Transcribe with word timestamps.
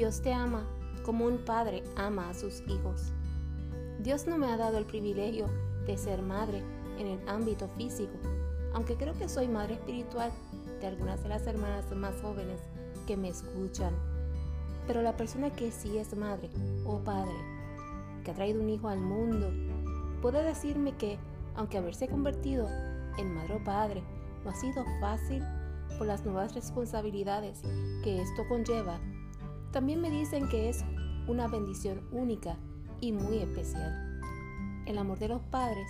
Dios 0.00 0.22
te 0.22 0.32
ama 0.32 0.64
como 1.04 1.26
un 1.26 1.44
padre 1.44 1.82
ama 1.94 2.30
a 2.30 2.32
sus 2.32 2.62
hijos. 2.68 3.12
Dios 3.98 4.26
no 4.26 4.38
me 4.38 4.46
ha 4.46 4.56
dado 4.56 4.78
el 4.78 4.86
privilegio 4.86 5.44
de 5.86 5.98
ser 5.98 6.22
madre 6.22 6.62
en 6.98 7.06
el 7.06 7.28
ámbito 7.28 7.68
físico, 7.76 8.14
aunque 8.72 8.96
creo 8.96 9.12
que 9.18 9.28
soy 9.28 9.46
madre 9.46 9.74
espiritual 9.74 10.32
de 10.80 10.86
algunas 10.86 11.22
de 11.22 11.28
las 11.28 11.46
hermanas 11.46 11.84
más 11.94 12.14
jóvenes 12.22 12.62
que 13.06 13.18
me 13.18 13.28
escuchan. 13.28 13.92
Pero 14.86 15.02
la 15.02 15.18
persona 15.18 15.50
que 15.50 15.70
sí 15.70 15.98
es 15.98 16.16
madre 16.16 16.48
o 16.86 16.96
padre, 17.00 17.36
que 18.24 18.30
ha 18.30 18.34
traído 18.34 18.62
un 18.62 18.70
hijo 18.70 18.88
al 18.88 19.00
mundo, 19.00 19.50
puede 20.22 20.42
decirme 20.42 20.96
que, 20.96 21.18
aunque 21.56 21.76
haberse 21.76 22.08
convertido 22.08 22.66
en 23.18 23.34
madre 23.34 23.56
o 23.56 23.64
padre 23.64 24.02
no 24.44 24.50
ha 24.50 24.54
sido 24.54 24.82
fácil 24.98 25.44
por 25.98 26.06
las 26.06 26.24
nuevas 26.24 26.54
responsabilidades 26.54 27.60
que 28.02 28.22
esto 28.22 28.48
conlleva, 28.48 28.98
también 29.72 30.00
me 30.00 30.10
dicen 30.10 30.48
que 30.48 30.68
es 30.68 30.84
una 31.28 31.46
bendición 31.46 32.02
única 32.12 32.58
y 33.00 33.12
muy 33.12 33.38
especial. 33.38 34.20
El 34.86 34.98
amor 34.98 35.18
de 35.18 35.28
los 35.28 35.42
padres 35.42 35.88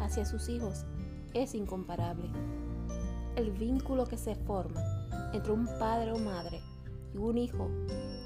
hacia 0.00 0.24
sus 0.24 0.48
hijos 0.48 0.84
es 1.34 1.54
incomparable. 1.54 2.28
El 3.36 3.52
vínculo 3.52 4.06
que 4.06 4.16
se 4.16 4.34
forma 4.34 4.82
entre 5.32 5.52
un 5.52 5.66
padre 5.78 6.12
o 6.12 6.18
madre 6.18 6.60
y 7.14 7.18
un 7.18 7.38
hijo 7.38 7.70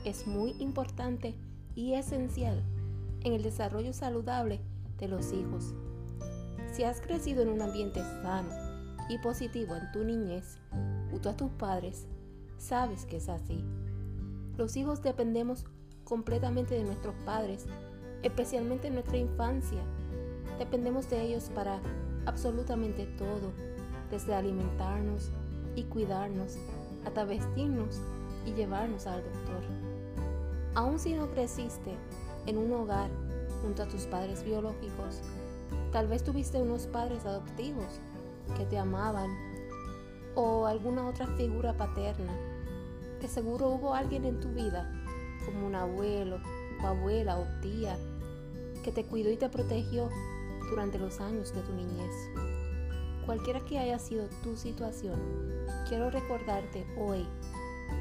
es 0.04 0.26
muy 0.26 0.52
importante 0.58 1.34
y 1.74 1.94
esencial 1.94 2.64
en 3.20 3.32
el 3.34 3.42
desarrollo 3.42 3.92
saludable 3.92 4.60
de 4.98 5.08
los 5.08 5.32
hijos. 5.32 5.74
Si 6.72 6.84
has 6.84 7.00
crecido 7.00 7.42
en 7.42 7.48
un 7.48 7.62
ambiente 7.62 8.00
sano 8.22 8.50
y 9.08 9.18
positivo 9.18 9.76
en 9.76 9.92
tu 9.92 10.02
niñez, 10.04 10.58
junto 11.10 11.28
a 11.28 11.36
tus 11.36 11.50
padres, 11.52 12.06
sabes 12.56 13.04
que 13.04 13.18
es 13.18 13.28
así. 13.28 13.64
Los 14.56 14.76
hijos 14.76 15.02
dependemos 15.02 15.64
completamente 16.04 16.74
de 16.74 16.84
nuestros 16.84 17.14
padres, 17.24 17.66
especialmente 18.22 18.88
en 18.88 18.94
nuestra 18.94 19.16
infancia. 19.16 19.80
Dependemos 20.58 21.10
de 21.10 21.22
ellos 21.22 21.50
para 21.54 21.80
absolutamente 22.26 23.06
todo, 23.18 23.52
desde 24.10 24.34
alimentarnos 24.34 25.30
y 25.74 25.82
cuidarnos, 25.84 26.56
hasta 27.04 27.24
vestirnos 27.24 28.00
y 28.46 28.52
llevarnos 28.52 29.06
al 29.06 29.22
doctor. 29.24 29.62
Aun 30.74 30.98
si 30.98 31.14
no 31.14 31.30
creciste 31.30 31.96
en 32.46 32.58
un 32.58 32.72
hogar 32.72 33.10
junto 33.62 33.82
a 33.82 33.88
tus 33.88 34.06
padres 34.06 34.44
biológicos, 34.44 35.20
tal 35.92 36.06
vez 36.06 36.22
tuviste 36.22 36.60
unos 36.60 36.86
padres 36.86 37.24
adoptivos 37.24 38.00
que 38.56 38.66
te 38.66 38.78
amaban 38.78 39.30
o 40.34 40.66
alguna 40.66 41.06
otra 41.06 41.26
figura 41.26 41.76
paterna, 41.76 42.32
que 43.24 43.30
seguro 43.30 43.70
hubo 43.70 43.94
alguien 43.94 44.26
en 44.26 44.38
tu 44.38 44.50
vida, 44.50 44.86
como 45.46 45.66
un 45.66 45.74
abuelo 45.74 46.40
o 46.82 46.86
abuela 46.86 47.38
o 47.38 47.46
tía, 47.62 47.96
que 48.82 48.92
te 48.92 49.06
cuidó 49.06 49.30
y 49.30 49.38
te 49.38 49.48
protegió 49.48 50.10
durante 50.68 50.98
los 50.98 51.20
años 51.20 51.54
de 51.54 51.62
tu 51.62 51.72
niñez. 51.72 52.12
Cualquiera 53.24 53.64
que 53.64 53.78
haya 53.78 53.98
sido 53.98 54.28
tu 54.42 54.58
situación, 54.58 55.18
quiero 55.88 56.10
recordarte 56.10 56.84
hoy 56.98 57.26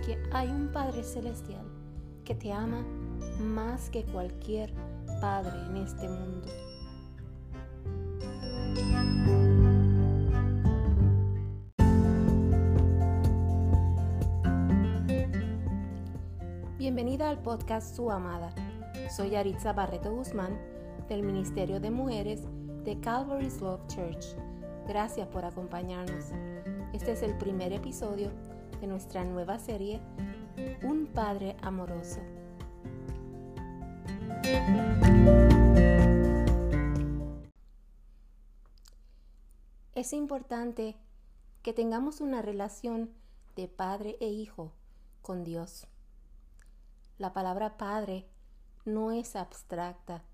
que 0.05 0.21
hay 0.33 0.49
un 0.49 0.73
Padre 0.73 1.05
Celestial 1.05 1.65
que 2.25 2.35
te 2.35 2.51
ama 2.51 2.85
más 3.39 3.89
que 3.91 4.03
cualquier 4.03 4.73
Padre 5.21 5.57
en 5.69 5.77
este 5.77 6.09
mundo. 6.09 6.49
Al 17.33 17.41
podcast 17.41 17.95
Su 17.95 18.11
Amada. 18.11 18.53
Soy 19.09 19.35
Aritza 19.35 19.73
Barreto 19.73 20.13
Guzmán 20.13 20.55
del 21.09 21.23
Ministerio 21.23 21.79
de 21.79 21.89
Mujeres 21.89 22.43
de 22.83 22.99
Calvary's 22.99 23.59
Love 23.59 23.87
Church. 23.87 24.35
Gracias 24.87 25.27
por 25.29 25.43
acompañarnos. 25.43 26.25
Este 26.93 27.13
es 27.13 27.23
el 27.23 27.35
primer 27.39 27.73
episodio 27.73 28.29
de 28.79 28.85
nuestra 28.85 29.25
nueva 29.25 29.57
serie 29.57 29.99
Un 30.83 31.07
Padre 31.07 31.57
Amoroso. 31.63 32.19
Es 39.95 40.13
importante 40.13 40.97
que 41.63 41.73
tengamos 41.73 42.21
una 42.21 42.43
relación 42.43 43.09
de 43.55 43.67
padre 43.67 44.17
e 44.19 44.27
hijo 44.27 44.71
con 45.23 45.43
Dios. 45.43 45.87
La 47.23 47.31
palabra 47.31 47.77
padre 47.77 48.27
no 48.83 49.13
es 49.13 49.37
abstracta. 49.37 50.25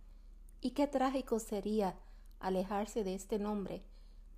Y 0.59 0.72
qué 0.72 0.88
trágico 0.88 1.38
sería 1.38 1.95
alejarse 2.39 3.03
de 3.03 3.13
este 3.13 3.38
nombre 3.38 3.83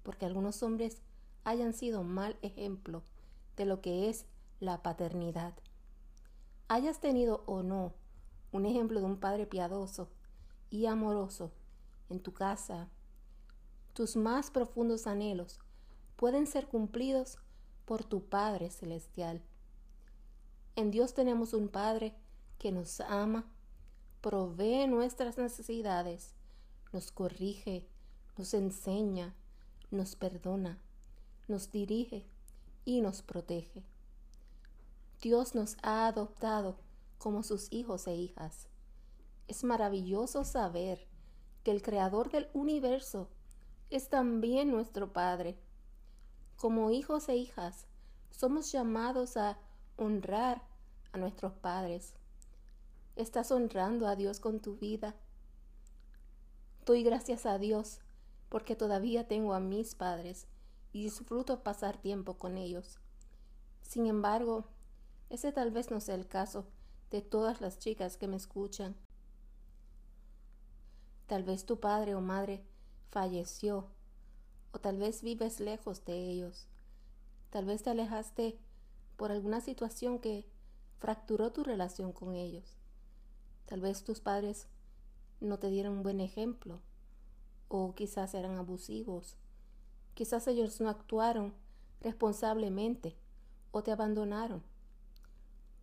porque 0.03 0.25
algunos 0.25 0.61
hombres 0.61 1.01
hayan 1.45 1.71
sido 1.71 2.03
mal 2.03 2.37
ejemplo 2.41 3.03
de 3.55 3.63
lo 3.63 3.79
que 3.79 4.09
es 4.09 4.25
la 4.59 4.83
paternidad. 4.83 5.53
Hayas 6.67 6.99
tenido 6.99 7.45
o 7.45 7.63
no 7.63 7.93
un 8.51 8.65
ejemplo 8.65 8.99
de 8.99 9.05
un 9.05 9.21
padre 9.21 9.45
piadoso 9.45 10.09
y 10.69 10.87
amoroso 10.87 11.53
en 12.09 12.19
tu 12.19 12.33
casa, 12.33 12.89
tus 13.93 14.17
más 14.17 14.51
profundos 14.51 15.07
anhelos 15.07 15.61
pueden 16.17 16.45
ser 16.47 16.67
cumplidos 16.67 17.37
por 17.85 18.03
tu 18.03 18.25
Padre 18.25 18.71
Celestial. 18.71 19.41
En 20.75 20.91
Dios 20.91 21.13
tenemos 21.13 21.53
un 21.53 21.69
Padre 21.69 22.13
que 22.61 22.71
nos 22.71 23.01
ama, 23.01 23.43
provee 24.21 24.85
nuestras 24.85 25.39
necesidades, 25.39 26.35
nos 26.93 27.11
corrige, 27.11 27.87
nos 28.37 28.53
enseña, 28.53 29.33
nos 29.89 30.15
perdona, 30.15 30.79
nos 31.47 31.71
dirige 31.71 32.23
y 32.85 33.01
nos 33.01 33.23
protege. 33.23 33.83
Dios 35.23 35.55
nos 35.55 35.75
ha 35.81 36.05
adoptado 36.05 36.77
como 37.17 37.41
sus 37.41 37.67
hijos 37.71 38.05
e 38.05 38.13
hijas. 38.13 38.67
Es 39.47 39.63
maravilloso 39.63 40.43
saber 40.43 41.07
que 41.63 41.71
el 41.71 41.81
Creador 41.81 42.29
del 42.29 42.47
universo 42.53 43.27
es 43.89 44.07
también 44.07 44.69
nuestro 44.69 45.11
Padre. 45.13 45.57
Como 46.57 46.91
hijos 46.91 47.27
e 47.27 47.35
hijas, 47.37 47.87
somos 48.29 48.71
llamados 48.71 49.35
a 49.35 49.57
honrar 49.97 50.61
a 51.11 51.17
nuestros 51.17 51.53
padres, 51.53 52.13
¿Estás 53.21 53.51
honrando 53.51 54.07
a 54.07 54.15
Dios 54.15 54.39
con 54.39 54.61
tu 54.61 54.77
vida? 54.77 55.13
Doy 56.87 57.03
gracias 57.03 57.45
a 57.45 57.59
Dios 57.59 57.99
porque 58.49 58.75
todavía 58.75 59.27
tengo 59.27 59.53
a 59.53 59.59
mis 59.59 59.93
padres 59.93 60.47
y 60.91 61.03
disfruto 61.03 61.61
pasar 61.61 62.01
tiempo 62.01 62.39
con 62.39 62.57
ellos. 62.57 62.97
Sin 63.83 64.07
embargo, 64.07 64.65
ese 65.29 65.51
tal 65.51 65.69
vez 65.69 65.91
no 65.91 66.01
sea 66.01 66.15
el 66.15 66.27
caso 66.27 66.65
de 67.11 67.21
todas 67.21 67.61
las 67.61 67.77
chicas 67.77 68.17
que 68.17 68.27
me 68.27 68.37
escuchan. 68.37 68.95
Tal 71.27 71.43
vez 71.43 71.67
tu 71.67 71.79
padre 71.79 72.15
o 72.15 72.21
madre 72.21 72.65
falleció, 73.11 73.85
o 74.71 74.79
tal 74.79 74.97
vez 74.97 75.21
vives 75.21 75.59
lejos 75.59 76.05
de 76.05 76.27
ellos. 76.31 76.67
Tal 77.51 77.65
vez 77.65 77.83
te 77.83 77.91
alejaste 77.91 78.57
por 79.15 79.31
alguna 79.31 79.61
situación 79.61 80.17
que 80.17 80.49
fracturó 80.97 81.51
tu 81.51 81.63
relación 81.63 82.13
con 82.13 82.33
ellos. 82.33 82.80
Tal 83.71 83.79
vez 83.79 84.03
tus 84.03 84.19
padres 84.19 84.67
no 85.39 85.57
te 85.57 85.69
dieron 85.69 85.93
un 85.93 86.03
buen 86.03 86.19
ejemplo 86.19 86.81
o 87.69 87.95
quizás 87.95 88.33
eran 88.33 88.57
abusivos. 88.57 89.37
Quizás 90.13 90.45
ellos 90.49 90.81
no 90.81 90.89
actuaron 90.89 91.53
responsablemente 92.01 93.15
o 93.71 93.81
te 93.81 93.93
abandonaron. 93.93 94.61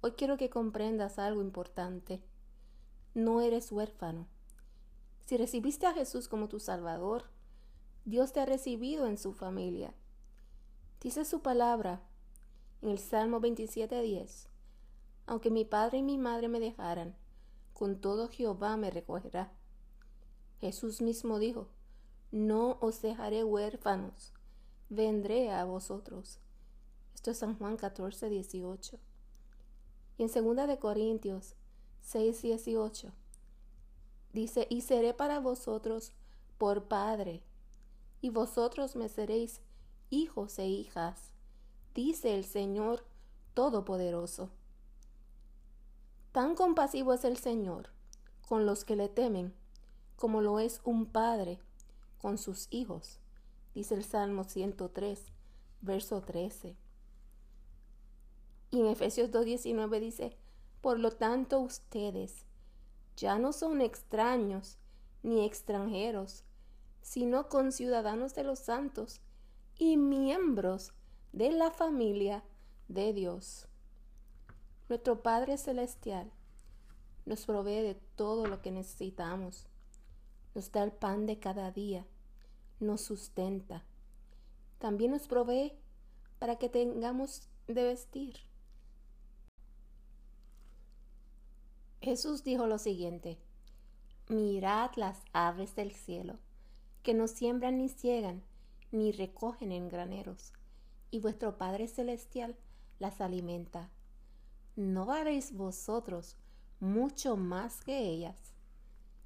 Hoy 0.02 0.12
quiero 0.12 0.36
que 0.36 0.50
comprendas 0.50 1.18
algo 1.18 1.40
importante. 1.40 2.22
No 3.14 3.40
eres 3.40 3.72
huérfano. 3.72 4.26
Si 5.24 5.38
recibiste 5.38 5.86
a 5.86 5.94
Jesús 5.94 6.28
como 6.28 6.50
tu 6.50 6.60
Salvador, 6.60 7.24
Dios 8.04 8.34
te 8.34 8.40
ha 8.40 8.44
recibido 8.44 9.06
en 9.06 9.16
su 9.16 9.32
familia. 9.32 9.94
Dice 11.00 11.24
su 11.24 11.40
palabra 11.40 12.02
en 12.82 12.90
el 12.90 12.98
Salmo 12.98 13.40
27:10. 13.40 14.50
Aunque 15.24 15.50
mi 15.50 15.64
padre 15.64 15.96
y 15.96 16.02
mi 16.02 16.18
madre 16.18 16.48
me 16.48 16.60
dejaran, 16.60 17.16
con 17.78 18.00
todo 18.00 18.28
Jehová 18.28 18.76
me 18.76 18.90
recogerá. 18.90 19.52
Jesús 20.60 21.00
mismo 21.00 21.38
dijo, 21.38 21.68
no 22.32 22.76
os 22.80 23.00
dejaré 23.02 23.44
huérfanos, 23.44 24.32
vendré 24.88 25.52
a 25.52 25.64
vosotros. 25.64 26.40
Esto 27.14 27.30
es 27.30 27.38
San 27.38 27.56
Juan 27.56 27.76
14, 27.76 28.30
18. 28.30 28.98
Y 30.18 30.24
en 30.24 30.56
2 30.56 30.66
de 30.66 30.78
Corintios 30.80 31.54
6, 32.00 32.42
18 32.42 33.12
dice, 34.32 34.66
y 34.68 34.80
seré 34.80 35.14
para 35.14 35.38
vosotros 35.38 36.10
por 36.58 36.88
Padre, 36.88 37.44
y 38.20 38.30
vosotros 38.30 38.96
me 38.96 39.08
seréis 39.08 39.60
hijos 40.10 40.58
e 40.58 40.66
hijas, 40.66 41.30
dice 41.94 42.34
el 42.34 42.44
Señor 42.44 43.04
Todopoderoso. 43.54 44.50
Tan 46.32 46.54
compasivo 46.54 47.14
es 47.14 47.24
el 47.24 47.36
Señor 47.36 47.88
con 48.46 48.66
los 48.66 48.84
que 48.84 48.96
le 48.96 49.08
temen, 49.08 49.54
como 50.16 50.40
lo 50.42 50.58
es 50.58 50.80
un 50.84 51.06
padre 51.06 51.58
con 52.18 52.38
sus 52.38 52.66
hijos, 52.70 53.18
dice 53.74 53.94
el 53.94 54.04
Salmo 54.04 54.44
103, 54.44 55.32
verso 55.80 56.20
13. 56.20 56.76
Y 58.70 58.80
en 58.80 58.86
Efesios 58.86 59.30
2.19 59.30 60.00
dice, 60.00 60.36
por 60.80 60.98
lo 60.98 61.12
tanto 61.12 61.60
ustedes 61.60 62.44
ya 63.16 63.38
no 63.38 63.52
son 63.52 63.80
extraños 63.80 64.78
ni 65.22 65.44
extranjeros, 65.44 66.44
sino 67.00 67.48
conciudadanos 67.48 68.34
de 68.34 68.44
los 68.44 68.58
santos 68.58 69.20
y 69.78 69.96
miembros 69.96 70.92
de 71.32 71.52
la 71.52 71.70
familia 71.70 72.44
de 72.88 73.12
Dios. 73.12 73.67
Nuestro 74.88 75.22
Padre 75.22 75.58
Celestial 75.58 76.30
nos 77.26 77.44
provee 77.44 77.82
de 77.82 77.94
todo 78.16 78.46
lo 78.46 78.62
que 78.62 78.70
necesitamos, 78.70 79.66
nos 80.54 80.72
da 80.72 80.82
el 80.82 80.92
pan 80.92 81.26
de 81.26 81.38
cada 81.38 81.70
día, 81.70 82.06
nos 82.80 83.02
sustenta, 83.02 83.84
también 84.78 85.10
nos 85.10 85.28
provee 85.28 85.74
para 86.38 86.56
que 86.56 86.70
tengamos 86.70 87.50
de 87.66 87.82
vestir. 87.82 88.36
Jesús 92.00 92.42
dijo 92.42 92.66
lo 92.66 92.78
siguiente, 92.78 93.36
mirad 94.28 94.92
las 94.96 95.22
aves 95.34 95.76
del 95.76 95.92
cielo, 95.92 96.38
que 97.02 97.12
no 97.12 97.28
siembran 97.28 97.76
ni 97.76 97.90
ciegan, 97.90 98.42
ni 98.90 99.12
recogen 99.12 99.70
en 99.70 99.90
graneros, 99.90 100.54
y 101.10 101.18
vuestro 101.20 101.58
Padre 101.58 101.88
Celestial 101.88 102.56
las 102.98 103.20
alimenta. 103.20 103.90
¿No 104.78 105.06
valéis 105.06 105.52
vosotros 105.54 106.36
mucho 106.78 107.36
más 107.36 107.80
que 107.80 107.98
ellas? 107.98 108.36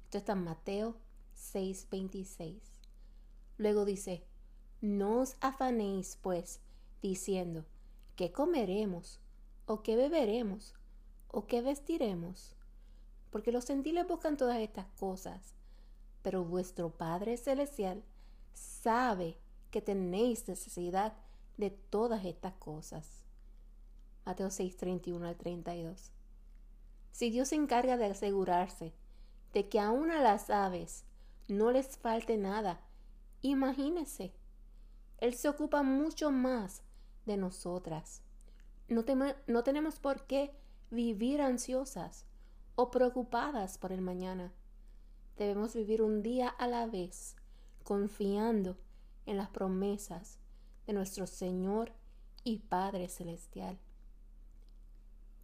Esto 0.05 0.17
está 0.17 0.33
en 0.33 0.45
Mateo 0.45 0.95
6:26. 1.35 2.59
Luego 3.59 3.85
dice, 3.85 4.25
no 4.81 5.19
os 5.19 5.35
afanéis, 5.41 6.17
pues, 6.23 6.59
diciendo, 7.03 7.65
¿qué 8.15 8.31
comeremos? 8.31 9.19
¿O 9.67 9.83
qué 9.83 9.95
beberemos? 9.95 10.73
¿O 11.27 11.45
qué 11.45 11.61
vestiremos? 11.61 12.55
Porque 13.29 13.51
los 13.51 13.67
gentiles 13.67 14.07
buscan 14.07 14.37
todas 14.37 14.57
estas 14.57 14.87
cosas, 14.99 15.53
pero 16.23 16.43
vuestro 16.43 16.89
Padre 16.89 17.37
Celestial 17.37 18.03
sabe 18.53 19.37
que 19.69 19.83
tenéis 19.83 20.47
necesidad 20.47 21.13
de 21.57 21.69
todas 21.69 22.25
estas 22.25 22.55
cosas. 22.55 23.22
Mateo 24.25 24.49
6, 24.49 24.77
31 24.77 25.27
al 25.27 25.35
32. 25.35 26.11
Si 27.11 27.29
Dios 27.29 27.49
se 27.49 27.55
encarga 27.55 27.97
de 27.97 28.05
asegurarse 28.05 28.93
de 29.53 29.69
que 29.69 29.79
aún 29.79 30.11
a 30.11 30.21
las 30.21 30.49
aves 30.49 31.05
no 31.47 31.71
les 31.71 31.97
falte 31.97 32.37
nada, 32.37 32.81
imagínese, 33.41 34.33
Él 35.19 35.35
se 35.35 35.49
ocupa 35.49 35.83
mucho 35.83 36.31
más 36.31 36.81
de 37.25 37.37
nosotras. 37.37 38.23
No, 38.87 39.03
no 39.47 39.63
tenemos 39.63 39.99
por 39.99 40.25
qué 40.25 40.55
vivir 40.89 41.41
ansiosas 41.41 42.25
o 42.75 42.91
preocupadas 42.91 43.77
por 43.77 43.91
el 43.91 44.01
mañana. 44.01 44.53
Debemos 45.37 45.75
vivir 45.75 46.01
un 46.01 46.21
día 46.21 46.47
a 46.47 46.67
la 46.67 46.85
vez, 46.85 47.35
confiando 47.83 48.77
en 49.25 49.37
las 49.37 49.49
promesas 49.49 50.39
de 50.85 50.93
nuestro 50.93 51.27
Señor 51.27 51.93
y 52.43 52.59
Padre 52.59 53.07
Celestial. 53.09 53.79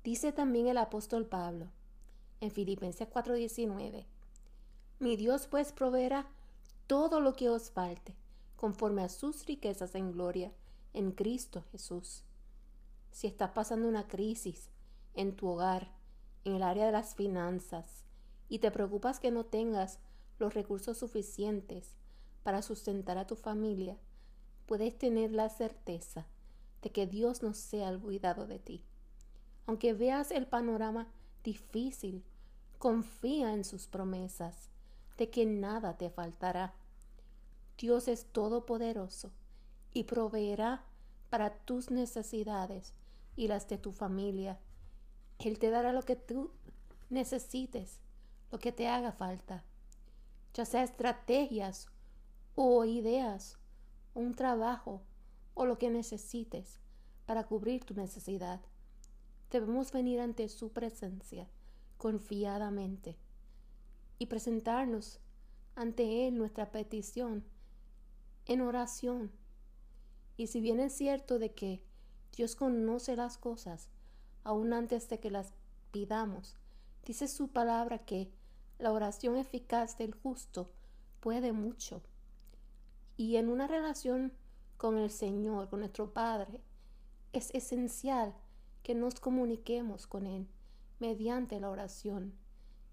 Dice 0.03 0.31
también 0.31 0.67
el 0.67 0.77
apóstol 0.77 1.25
Pablo 1.25 1.67
en 2.39 2.51
Filipenses 2.51 3.07
4:19, 3.09 4.05
Mi 4.99 5.17
Dios 5.17 5.47
pues 5.47 5.73
proveerá 5.73 6.27
todo 6.87 7.19
lo 7.19 7.33
que 7.33 7.49
os 7.49 7.69
falte, 7.69 8.15
conforme 8.55 9.03
a 9.03 9.09
sus 9.09 9.45
riquezas 9.45 9.95
en 9.95 10.13
gloria 10.13 10.53
en 10.93 11.11
Cristo 11.11 11.63
Jesús. 11.71 12.23
Si 13.11 13.27
estás 13.27 13.51
pasando 13.51 13.89
una 13.89 14.07
crisis 14.07 14.69
en 15.15 15.35
tu 15.35 15.49
hogar, 15.49 15.91
en 16.45 16.55
el 16.55 16.63
área 16.63 16.85
de 16.85 16.93
las 16.93 17.13
finanzas, 17.15 18.05
y 18.47 18.59
te 18.59 18.71
preocupas 18.71 19.19
que 19.19 19.31
no 19.31 19.45
tengas 19.45 19.99
los 20.39 20.53
recursos 20.53 20.97
suficientes 20.97 21.93
para 22.43 22.61
sustentar 22.61 23.17
a 23.17 23.27
tu 23.27 23.35
familia, 23.35 23.97
puedes 24.65 24.97
tener 24.97 25.31
la 25.31 25.49
certeza 25.49 26.25
de 26.81 26.89
que 26.91 27.05
Dios 27.05 27.43
no 27.43 27.53
sea 27.53 27.89
el 27.89 27.99
cuidado 27.99 28.47
de 28.47 28.59
ti. 28.59 28.85
Aunque 29.65 29.93
veas 29.93 30.31
el 30.31 30.47
panorama 30.47 31.07
difícil, 31.43 32.23
confía 32.77 33.53
en 33.53 33.63
sus 33.63 33.87
promesas 33.87 34.69
de 35.17 35.29
que 35.29 35.45
nada 35.45 35.97
te 35.97 36.09
faltará. 36.09 36.73
Dios 37.77 38.07
es 38.07 38.25
todopoderoso 38.25 39.31
y 39.93 40.05
proveerá 40.05 40.85
para 41.29 41.51
tus 41.59 41.91
necesidades 41.91 42.93
y 43.35 43.47
las 43.47 43.67
de 43.67 43.77
tu 43.77 43.91
familia. 43.91 44.59
Él 45.39 45.59
te 45.59 45.69
dará 45.69 45.93
lo 45.93 46.03
que 46.03 46.15
tú 46.15 46.51
necesites, 47.09 47.99
lo 48.51 48.59
que 48.59 48.71
te 48.71 48.87
haga 48.87 49.11
falta, 49.11 49.63
ya 50.53 50.65
sea 50.65 50.83
estrategias 50.83 51.87
o 52.55 52.83
ideas, 52.85 53.57
un 54.13 54.35
trabajo 54.35 55.01
o 55.53 55.65
lo 55.65 55.77
que 55.77 55.89
necesites 55.89 56.79
para 57.25 57.45
cubrir 57.45 57.85
tu 57.85 57.93
necesidad. 57.93 58.59
Debemos 59.51 59.91
venir 59.91 60.19
ante 60.19 60.47
su 60.49 60.71
presencia 60.71 61.47
confiadamente 61.97 63.17
y 64.19 64.27
presentarnos 64.27 65.19
ante 65.75 66.27
Él 66.27 66.37
nuestra 66.37 66.71
petición 66.71 67.43
en 68.45 68.61
oración. 68.61 69.31
Y 70.37 70.47
si 70.47 70.61
bien 70.61 70.79
es 70.79 70.93
cierto 70.93 71.39
de 71.39 71.53
que 71.53 71.81
Dios 72.35 72.55
conoce 72.55 73.15
las 73.15 73.37
cosas 73.37 73.89
aún 74.43 74.73
antes 74.73 75.09
de 75.09 75.19
que 75.19 75.31
las 75.31 75.53
pidamos, 75.91 76.57
dice 77.05 77.27
su 77.27 77.49
palabra 77.49 78.05
que 78.05 78.31
la 78.77 78.91
oración 78.91 79.35
eficaz 79.35 79.97
del 79.97 80.13
justo 80.13 80.71
puede 81.19 81.51
mucho. 81.51 82.01
Y 83.17 83.35
en 83.35 83.49
una 83.49 83.67
relación 83.67 84.31
con 84.77 84.97
el 84.97 85.09
Señor, 85.09 85.69
con 85.69 85.79
nuestro 85.79 86.13
Padre, 86.13 86.61
es 87.33 87.53
esencial 87.53 88.33
que 88.89 88.95
nos 88.95 89.19
comuniquemos 89.19 90.07
con 90.07 90.25
Él 90.25 90.47
mediante 90.97 91.59
la 91.59 91.69
oración. 91.69 92.33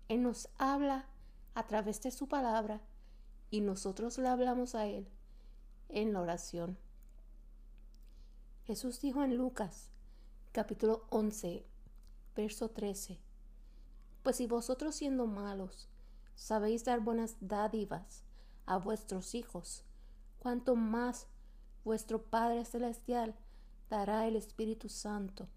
Él 0.08 0.22
nos 0.22 0.50
habla 0.58 1.06
a 1.54 1.66
través 1.66 2.02
de 2.02 2.10
su 2.10 2.28
palabra 2.28 2.82
y 3.50 3.62
nosotros 3.62 4.18
le 4.18 4.28
hablamos 4.28 4.74
a 4.74 4.86
Él 4.86 5.08
en 5.88 6.12
la 6.12 6.20
oración. 6.20 6.76
Jesús 8.64 9.00
dijo 9.00 9.24
en 9.24 9.38
Lucas 9.38 9.88
capítulo 10.52 11.06
11, 11.08 11.64
verso 12.34 12.68
13, 12.68 13.18
Pues 14.22 14.36
si 14.36 14.46
vosotros 14.46 14.96
siendo 14.96 15.26
malos 15.26 15.88
sabéis 16.34 16.84
dar 16.84 17.00
buenas 17.00 17.38
dádivas 17.40 18.22
a 18.66 18.76
vuestros 18.76 19.34
hijos, 19.34 19.82
cuanto 20.40 20.76
más 20.76 21.26
vuestro 21.84 22.22
Padre 22.22 22.66
Celestial 22.66 23.34
dará 23.88 24.26
el 24.26 24.36
Espíritu 24.36 24.90
Santo 24.90 25.48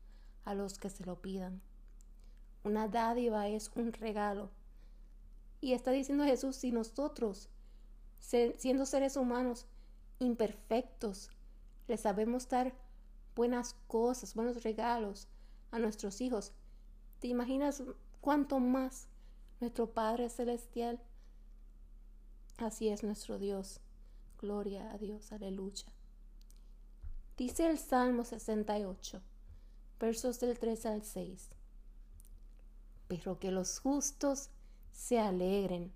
a 0.49 0.55
los 0.55 0.79
que 0.79 0.89
se 0.89 1.05
lo 1.05 1.21
pidan. 1.21 1.61
Una 2.63 2.87
dádiva 2.87 3.47
es 3.47 3.69
un 3.75 3.93
regalo. 3.93 4.49
Y 5.61 5.73
está 5.73 5.91
diciendo 5.91 6.23
Jesús, 6.23 6.55
si 6.55 6.71
nosotros, 6.71 7.49
siendo 8.19 8.87
seres 8.87 9.15
humanos 9.15 9.67
imperfectos, 10.17 11.29
le 11.87 11.97
sabemos 11.97 12.49
dar 12.49 12.73
buenas 13.35 13.75
cosas, 13.87 14.33
buenos 14.33 14.63
regalos 14.63 15.27
a 15.69 15.77
nuestros 15.77 16.19
hijos, 16.19 16.51
¿te 17.19 17.27
imaginas 17.27 17.83
cuánto 18.19 18.59
más 18.59 19.07
nuestro 19.59 19.93
Padre 19.93 20.29
Celestial? 20.29 20.99
Así 22.57 22.89
es 22.89 23.03
nuestro 23.03 23.37
Dios. 23.37 23.81
Gloria 24.39 24.91
a 24.91 24.97
Dios, 24.97 25.31
aleluya. 25.31 25.85
Dice 27.37 27.69
el 27.69 27.77
Salmo 27.77 28.23
68, 28.23 29.21
versos 29.99 30.39
del 30.39 30.57
3 30.57 30.85
al 30.85 31.03
6. 31.03 31.49
Pero 33.07 33.39
que 33.39 33.51
los 33.51 33.79
justos 33.79 34.49
se 34.91 35.19
alegren, 35.19 35.91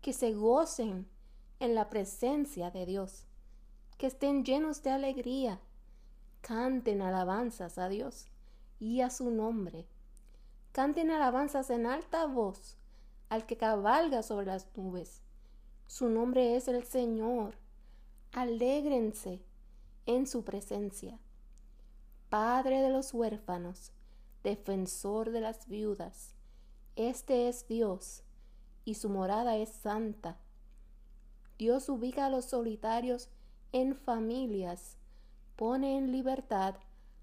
que 0.00 0.12
se 0.12 0.34
gocen 0.34 1.06
en 1.60 1.74
la 1.74 1.90
presencia 1.90 2.70
de 2.70 2.86
Dios, 2.86 3.26
que 3.96 4.06
estén 4.06 4.44
llenos 4.44 4.82
de 4.82 4.90
alegría, 4.90 5.60
canten 6.40 7.02
alabanzas 7.02 7.78
a 7.78 7.88
Dios 7.88 8.28
y 8.78 9.00
a 9.00 9.10
su 9.10 9.30
nombre. 9.30 9.86
Canten 10.72 11.10
alabanzas 11.10 11.70
en 11.70 11.86
alta 11.86 12.26
voz 12.26 12.76
al 13.28 13.46
que 13.46 13.56
cabalga 13.56 14.22
sobre 14.22 14.46
las 14.46 14.66
nubes 14.76 15.22
su 15.88 16.10
nombre 16.10 16.54
es 16.54 16.68
el 16.68 16.84
Señor. 16.84 17.54
Alégrense 18.32 19.40
en 20.04 20.26
su 20.26 20.44
presencia. 20.44 21.18
Padre 22.28 22.82
de 22.82 22.90
los 22.90 23.14
huérfanos, 23.14 23.90
defensor 24.42 25.30
de 25.30 25.40
las 25.40 25.66
viudas. 25.66 26.34
Este 26.94 27.48
es 27.48 27.66
Dios, 27.66 28.22
y 28.84 28.96
su 28.96 29.08
morada 29.08 29.56
es 29.56 29.70
santa. 29.70 30.36
Dios 31.56 31.88
ubica 31.88 32.26
a 32.26 32.30
los 32.30 32.44
solitarios 32.44 33.30
en 33.72 33.96
familias, 33.96 34.98
pone 35.56 35.96
en 35.96 36.12
libertad 36.12 36.74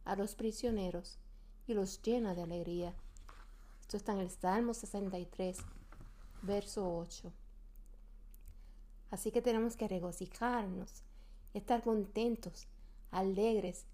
a 0.06 0.16
los 0.16 0.34
prisioneros 0.34 1.20
y 1.68 1.76
los 1.76 2.02
llena 2.02 2.34
de 2.34 2.42
alegría. 2.42 2.96
Esto 3.82 3.98
está 3.98 4.14
en 4.14 4.22
el 4.22 4.32
Salmo 4.32 4.74
63, 4.74 5.60
verso 6.42 6.98
8. 6.98 7.32
Así 9.12 9.30
que 9.30 9.44
tenemos 9.44 9.78
que 9.78 9.88
regocijarnos, 9.88 11.04
estar 11.54 11.84
contentos, 11.84 12.68
alegres, 13.12 13.86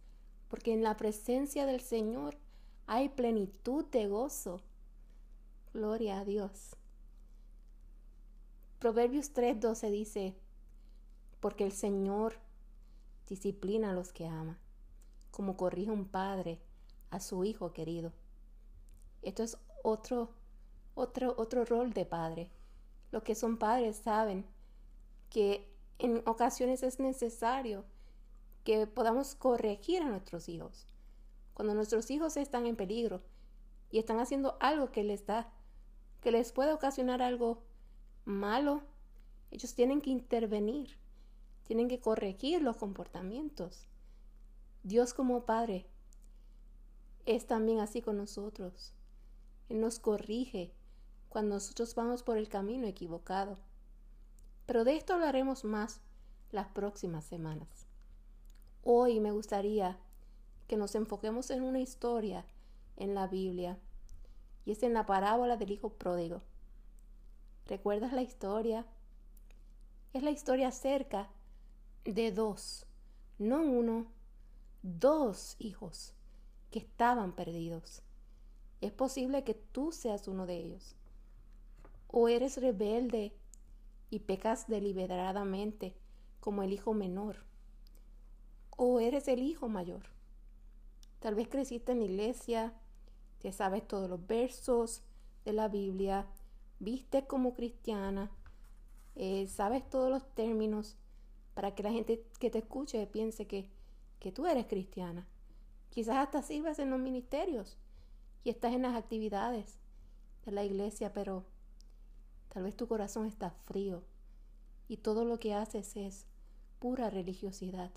porque 0.51 0.73
en 0.73 0.83
la 0.83 0.97
presencia 0.97 1.65
del 1.65 1.79
Señor 1.79 2.37
hay 2.85 3.07
plenitud 3.07 3.85
de 3.85 4.07
gozo. 4.07 4.61
Gloria 5.73 6.19
a 6.19 6.25
Dios. 6.25 6.75
Proverbios 8.77 9.33
3:12 9.33 9.89
dice, 9.89 10.35
porque 11.39 11.63
el 11.63 11.71
Señor 11.71 12.35
disciplina 13.29 13.91
a 13.91 13.93
los 13.93 14.11
que 14.11 14.27
ama, 14.27 14.59
como 15.31 15.55
corrige 15.55 15.89
un 15.89 16.05
padre 16.05 16.59
a 17.11 17.21
su 17.21 17.45
hijo 17.45 17.71
querido. 17.71 18.11
Esto 19.21 19.43
es 19.43 19.57
otro, 19.83 20.31
otro, 20.95 21.33
otro 21.37 21.63
rol 21.63 21.93
de 21.93 22.05
padre. 22.05 22.51
Los 23.13 23.23
que 23.23 23.35
son 23.35 23.57
padres 23.57 23.95
saben 23.95 24.45
que 25.29 25.73
en 25.97 26.21
ocasiones 26.27 26.83
es 26.83 26.99
necesario 26.99 27.85
que 28.63 28.87
podamos 28.87 29.35
corregir 29.35 30.01
a 30.01 30.09
nuestros 30.09 30.49
hijos. 30.49 30.87
Cuando 31.53 31.73
nuestros 31.73 32.09
hijos 32.11 32.37
están 32.37 32.65
en 32.65 32.75
peligro 32.75 33.21
y 33.89 33.99
están 33.99 34.19
haciendo 34.19 34.57
algo 34.59 34.91
que 34.91 35.03
les 35.03 35.25
da, 35.25 35.51
que 36.21 36.31
les 36.31 36.51
puede 36.51 36.73
ocasionar 36.73 37.21
algo 37.21 37.63
malo, 38.25 38.81
ellos 39.49 39.73
tienen 39.73 40.01
que 40.01 40.09
intervenir, 40.09 40.97
tienen 41.63 41.87
que 41.87 41.99
corregir 41.99 42.61
los 42.61 42.77
comportamientos. 42.77 43.87
Dios 44.83 45.13
como 45.13 45.45
Padre 45.45 45.87
es 47.25 47.45
también 47.47 47.79
así 47.79 48.01
con 48.01 48.17
nosotros. 48.17 48.93
Él 49.69 49.79
nos 49.81 49.99
corrige 49.99 50.73
cuando 51.29 51.55
nosotros 51.55 51.95
vamos 51.95 52.23
por 52.23 52.37
el 52.37 52.49
camino 52.49 52.87
equivocado. 52.87 53.57
Pero 54.65 54.83
de 54.83 54.95
esto 54.95 55.13
hablaremos 55.13 55.63
más 55.63 56.01
las 56.51 56.67
próximas 56.69 57.25
semanas. 57.25 57.90
Hoy 58.83 59.19
me 59.19 59.31
gustaría 59.31 59.99
que 60.67 60.75
nos 60.75 60.95
enfoquemos 60.95 61.51
en 61.51 61.61
una 61.61 61.79
historia 61.79 62.47
en 62.97 63.13
la 63.13 63.27
Biblia 63.27 63.77
y 64.65 64.71
es 64.71 64.81
en 64.81 64.95
la 64.95 65.05
parábola 65.05 65.55
del 65.55 65.69
Hijo 65.69 65.89
Pródigo. 65.89 66.41
¿Recuerdas 67.67 68.11
la 68.11 68.23
historia? 68.23 68.87
Es 70.13 70.23
la 70.23 70.31
historia 70.31 70.69
acerca 70.69 71.29
de 72.05 72.31
dos, 72.31 72.87
no 73.37 73.61
uno, 73.61 74.07
dos 74.81 75.57
hijos 75.59 76.15
que 76.71 76.79
estaban 76.79 77.33
perdidos. 77.33 78.01
Es 78.81 78.91
posible 78.91 79.43
que 79.43 79.53
tú 79.53 79.91
seas 79.91 80.27
uno 80.27 80.47
de 80.47 80.57
ellos. 80.57 80.95
O 82.07 82.27
eres 82.27 82.57
rebelde 82.57 83.37
y 84.09 84.19
pecas 84.21 84.67
deliberadamente 84.67 85.95
como 86.39 86.63
el 86.63 86.73
hijo 86.73 86.95
menor. 86.95 87.50
O 88.83 88.99
eres 88.99 89.27
el 89.27 89.43
hijo 89.43 89.69
mayor. 89.69 90.01
Tal 91.19 91.35
vez 91.35 91.47
creciste 91.47 91.91
en 91.91 91.99
la 91.99 92.05
iglesia, 92.05 92.73
te 93.37 93.51
sabes 93.51 93.87
todos 93.87 94.09
los 94.09 94.25
versos 94.25 95.03
de 95.45 95.53
la 95.53 95.67
Biblia, 95.67 96.25
viste 96.79 97.27
como 97.27 97.53
cristiana, 97.53 98.31
eh, 99.15 99.45
sabes 99.45 99.87
todos 99.87 100.09
los 100.09 100.27
términos 100.33 100.95
para 101.53 101.75
que 101.75 101.83
la 101.83 101.91
gente 101.91 102.25
que 102.39 102.49
te 102.49 102.57
escuche 102.57 103.05
piense 103.05 103.45
que, 103.45 103.69
que 104.19 104.31
tú 104.31 104.47
eres 104.47 104.65
cristiana. 104.65 105.27
Quizás 105.91 106.17
hasta 106.17 106.41
sirvas 106.41 106.79
en 106.79 106.89
los 106.89 106.99
ministerios 106.99 107.77
y 108.43 108.49
estás 108.49 108.73
en 108.73 108.81
las 108.81 108.95
actividades 108.95 109.77
de 110.43 110.53
la 110.53 110.63
iglesia, 110.63 111.13
pero 111.13 111.45
tal 112.49 112.63
vez 112.63 112.75
tu 112.75 112.87
corazón 112.87 113.27
está 113.27 113.51
frío 113.51 114.01
y 114.87 114.97
todo 114.97 115.23
lo 115.23 115.39
que 115.39 115.53
haces 115.53 115.95
es 115.95 116.25
pura 116.79 117.11
religiosidad, 117.11 117.91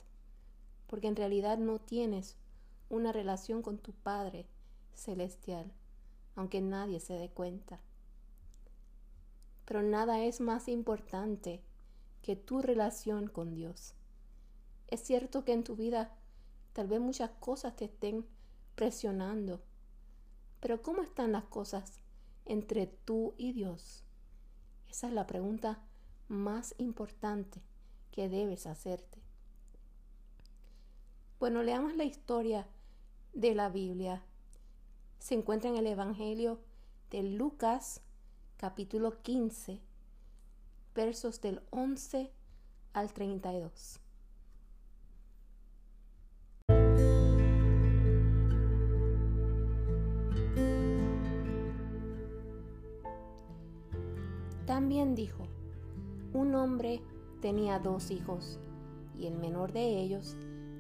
porque 0.94 1.08
en 1.08 1.16
realidad 1.16 1.58
no 1.58 1.80
tienes 1.80 2.38
una 2.88 3.10
relación 3.10 3.62
con 3.62 3.78
tu 3.78 3.90
Padre 3.90 4.46
celestial, 4.94 5.72
aunque 6.36 6.60
nadie 6.60 7.00
se 7.00 7.14
dé 7.14 7.30
cuenta. 7.30 7.80
Pero 9.64 9.82
nada 9.82 10.22
es 10.22 10.40
más 10.40 10.68
importante 10.68 11.64
que 12.22 12.36
tu 12.36 12.62
relación 12.62 13.26
con 13.26 13.56
Dios. 13.56 13.96
Es 14.86 15.00
cierto 15.00 15.44
que 15.44 15.52
en 15.52 15.64
tu 15.64 15.74
vida 15.74 16.16
Tal 16.72 16.86
vez 16.86 17.00
muchas 17.00 17.30
cosas 17.40 17.74
te 17.74 17.86
estén 17.86 18.24
presionando. 18.76 19.60
Pero 20.60 20.80
¿cómo 20.80 21.02
están 21.02 21.32
las 21.32 21.44
cosas 21.44 22.00
entre 22.44 22.86
tú 22.86 23.34
y 23.36 23.52
Dios? 23.52 24.04
Esa 24.88 25.08
es 25.08 25.12
la 25.12 25.26
pregunta 25.26 25.82
más 26.28 26.72
importante 26.78 27.62
que 28.12 28.28
debes 28.28 28.68
hacerte. 28.68 29.23
Bueno, 31.44 31.62
leamos 31.62 31.94
la 31.94 32.04
historia 32.04 32.66
de 33.34 33.54
la 33.54 33.68
Biblia. 33.68 34.22
Se 35.18 35.34
encuentra 35.34 35.68
en 35.68 35.76
el 35.76 35.86
Evangelio 35.86 36.58
de 37.10 37.22
Lucas, 37.22 38.00
capítulo 38.56 39.20
15, 39.20 39.78
versos 40.94 41.42
del 41.42 41.60
11 41.68 42.32
al 42.94 43.12
32. 43.12 44.00
También 54.64 55.14
dijo, 55.14 55.46
un 56.32 56.54
hombre 56.54 57.02
tenía 57.42 57.78
dos 57.80 58.10
hijos, 58.10 58.58
y 59.18 59.26
el 59.26 59.36
menor 59.36 59.74
de 59.74 60.00
ellos 60.00 60.38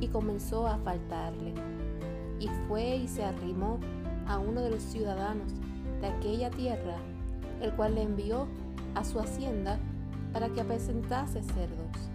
y 0.00 0.08
comenzó 0.08 0.66
a 0.66 0.78
faltarle. 0.78 1.54
Y 2.38 2.48
fue 2.66 2.96
y 2.96 3.08
se 3.08 3.24
arrimó 3.24 3.78
a 4.26 4.38
uno 4.38 4.62
de 4.62 4.70
los 4.70 4.82
ciudadanos 4.82 5.52
de 6.00 6.06
aquella 6.06 6.50
tierra, 6.50 6.96
el 7.60 7.72
cual 7.74 7.94
le 7.94 8.02
envió 8.02 8.46
a 8.94 9.04
su 9.04 9.20
hacienda 9.20 9.78
para 10.32 10.48
que 10.48 10.62
apacentase 10.62 11.42
cerdos. 11.42 12.10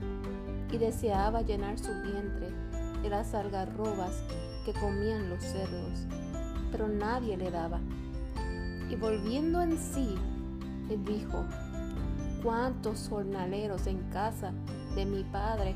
Y 0.72 0.78
deseaba 0.78 1.42
llenar 1.42 1.78
su 1.78 1.92
vientre 2.02 2.50
de 3.02 3.10
las 3.10 3.34
algarrobas 3.34 4.24
que 4.66 4.74
comían 4.74 5.30
los 5.30 5.44
cerdos, 5.44 6.08
pero 6.72 6.88
nadie 6.88 7.38
le 7.38 7.52
daba. 7.52 7.80
Y 8.90 8.96
volviendo 8.96 9.62
en 9.62 9.78
sí, 9.78 10.16
él 10.90 11.06
dijo, 11.06 11.46
¿cuántos 12.44 13.08
jornaleros 13.10 13.88
en 13.88 14.00
casa 14.10 14.52
de 14.96 15.06
mi 15.06 15.24
padre 15.24 15.76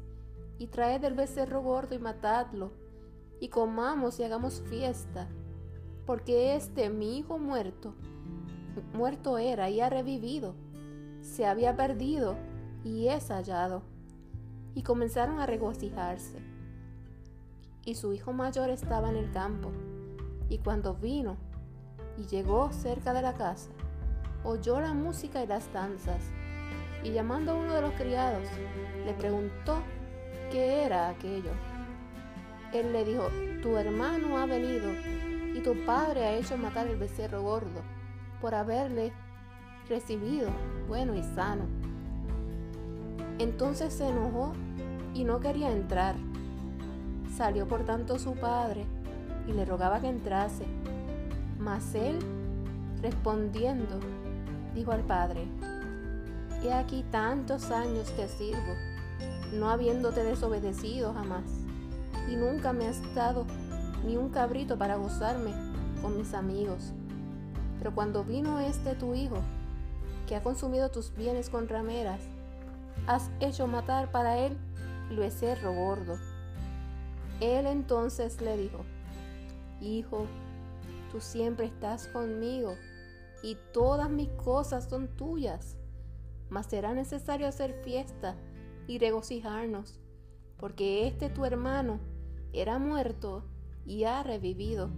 y 0.61 0.67
traed 0.67 1.03
el 1.05 1.15
becerro 1.15 1.63
gordo 1.63 1.95
y 1.95 1.97
matadlo, 1.97 2.69
y 3.39 3.47
comamos 3.47 4.19
y 4.19 4.23
hagamos 4.23 4.61
fiesta, 4.69 5.27
porque 6.05 6.55
este 6.55 6.91
mi 6.91 7.17
hijo 7.17 7.39
muerto, 7.39 7.95
muerto 8.93 9.39
era 9.39 9.71
y 9.71 9.81
ha 9.81 9.89
revivido, 9.89 10.53
se 11.19 11.47
había 11.47 11.75
perdido 11.75 12.35
y 12.83 13.07
es 13.07 13.29
hallado. 13.29 13.81
Y 14.75 14.83
comenzaron 14.83 15.39
a 15.39 15.47
regocijarse. 15.47 16.37
Y 17.83 17.95
su 17.95 18.13
hijo 18.13 18.31
mayor 18.31 18.69
estaba 18.69 19.09
en 19.09 19.15
el 19.15 19.31
campo, 19.31 19.71
y 20.47 20.59
cuando 20.59 20.93
vino 20.93 21.37
y 22.19 22.27
llegó 22.27 22.71
cerca 22.71 23.13
de 23.13 23.23
la 23.23 23.33
casa, 23.33 23.71
oyó 24.43 24.79
la 24.79 24.93
música 24.93 25.43
y 25.43 25.47
las 25.47 25.73
danzas, 25.73 26.21
y 27.03 27.13
llamando 27.13 27.53
a 27.53 27.55
uno 27.55 27.73
de 27.73 27.81
los 27.81 27.93
criados, 27.93 28.47
le 29.07 29.15
preguntó 29.15 29.81
qué 30.51 30.83
era 30.83 31.09
aquello. 31.09 31.51
Él 32.73 32.93
le 32.93 33.05
dijo, 33.05 33.29
tu 33.61 33.77
hermano 33.77 34.37
ha 34.37 34.45
venido, 34.45 34.91
y 35.55 35.61
tu 35.61 35.73
padre 35.85 36.25
ha 36.25 36.35
hecho 36.35 36.57
matar 36.57 36.87
el 36.87 36.97
becerro 36.97 37.41
gordo, 37.41 37.81
por 38.39 38.53
haberle 38.53 39.11
recibido 39.89 40.49
bueno 40.87 41.15
y 41.15 41.23
sano. 41.23 41.63
Entonces 43.39 43.93
se 43.93 44.07
enojó 44.07 44.53
y 45.13 45.23
no 45.23 45.39
quería 45.39 45.71
entrar. 45.71 46.15
Salió 47.35 47.67
por 47.67 47.85
tanto 47.85 48.19
su 48.19 48.35
padre 48.35 48.85
y 49.47 49.53
le 49.53 49.65
rogaba 49.65 49.99
que 49.99 50.09
entrase. 50.09 50.65
Mas 51.59 51.95
él, 51.95 52.19
respondiendo, 53.01 53.99
dijo 54.75 54.91
al 54.91 55.01
padre, 55.01 55.47
He 56.63 56.71
aquí 56.71 57.03
tantos 57.09 57.71
años 57.71 58.11
te 58.15 58.27
sirvo, 58.27 58.75
no 59.51 59.69
habiéndote 59.69 60.23
desobedecido 60.23 61.13
jamás, 61.13 61.43
y 62.29 62.35
nunca 62.35 62.73
me 62.73 62.87
has 62.87 63.01
dado 63.15 63.45
ni 64.05 64.17
un 64.17 64.29
cabrito 64.29 64.77
para 64.77 64.95
gozarme 64.95 65.51
con 66.01 66.17
mis 66.17 66.33
amigos. 66.33 66.93
Pero 67.77 67.93
cuando 67.93 68.23
vino 68.23 68.59
este 68.59 68.95
tu 68.95 69.13
hijo, 69.15 69.37
que 70.27 70.35
ha 70.35 70.43
consumido 70.43 70.89
tus 70.89 71.13
bienes 71.15 71.49
con 71.49 71.67
rameras, 71.67 72.21
has 73.07 73.29
hecho 73.39 73.67
matar 73.67 74.11
para 74.11 74.37
él 74.37 74.57
el 75.09 75.17
becerro 75.17 75.73
gordo. 75.73 76.17
Él 77.39 77.65
entonces 77.65 78.39
le 78.39 78.55
dijo, 78.55 78.85
Hijo, 79.81 80.27
tú 81.11 81.19
siempre 81.19 81.65
estás 81.65 82.07
conmigo 82.07 82.75
y 83.41 83.57
todas 83.73 84.09
mis 84.09 84.29
cosas 84.29 84.87
son 84.87 85.07
tuyas, 85.07 85.75
mas 86.49 86.67
será 86.67 86.93
necesario 86.93 87.47
hacer 87.47 87.73
fiesta 87.83 88.35
y 88.87 88.99
regocijarnos, 88.99 89.99
porque 90.57 91.07
este 91.07 91.29
tu 91.29 91.45
hermano 91.45 91.99
era 92.53 92.79
muerto 92.79 93.43
y 93.85 94.03
ha 94.03 94.23
revivido, 94.23 94.89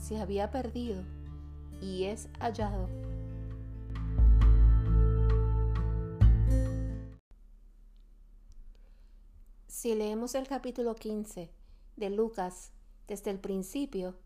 se 0.00 0.18
había 0.18 0.50
perdido 0.50 1.04
y 1.80 2.04
es 2.04 2.28
hallado. 2.40 2.88
Si 9.66 9.94
leemos 9.94 10.34
el 10.34 10.48
capítulo 10.48 10.96
15 10.96 11.52
de 11.96 12.10
Lucas 12.10 12.72
desde 13.06 13.30
el 13.30 13.38
principio, 13.38 14.18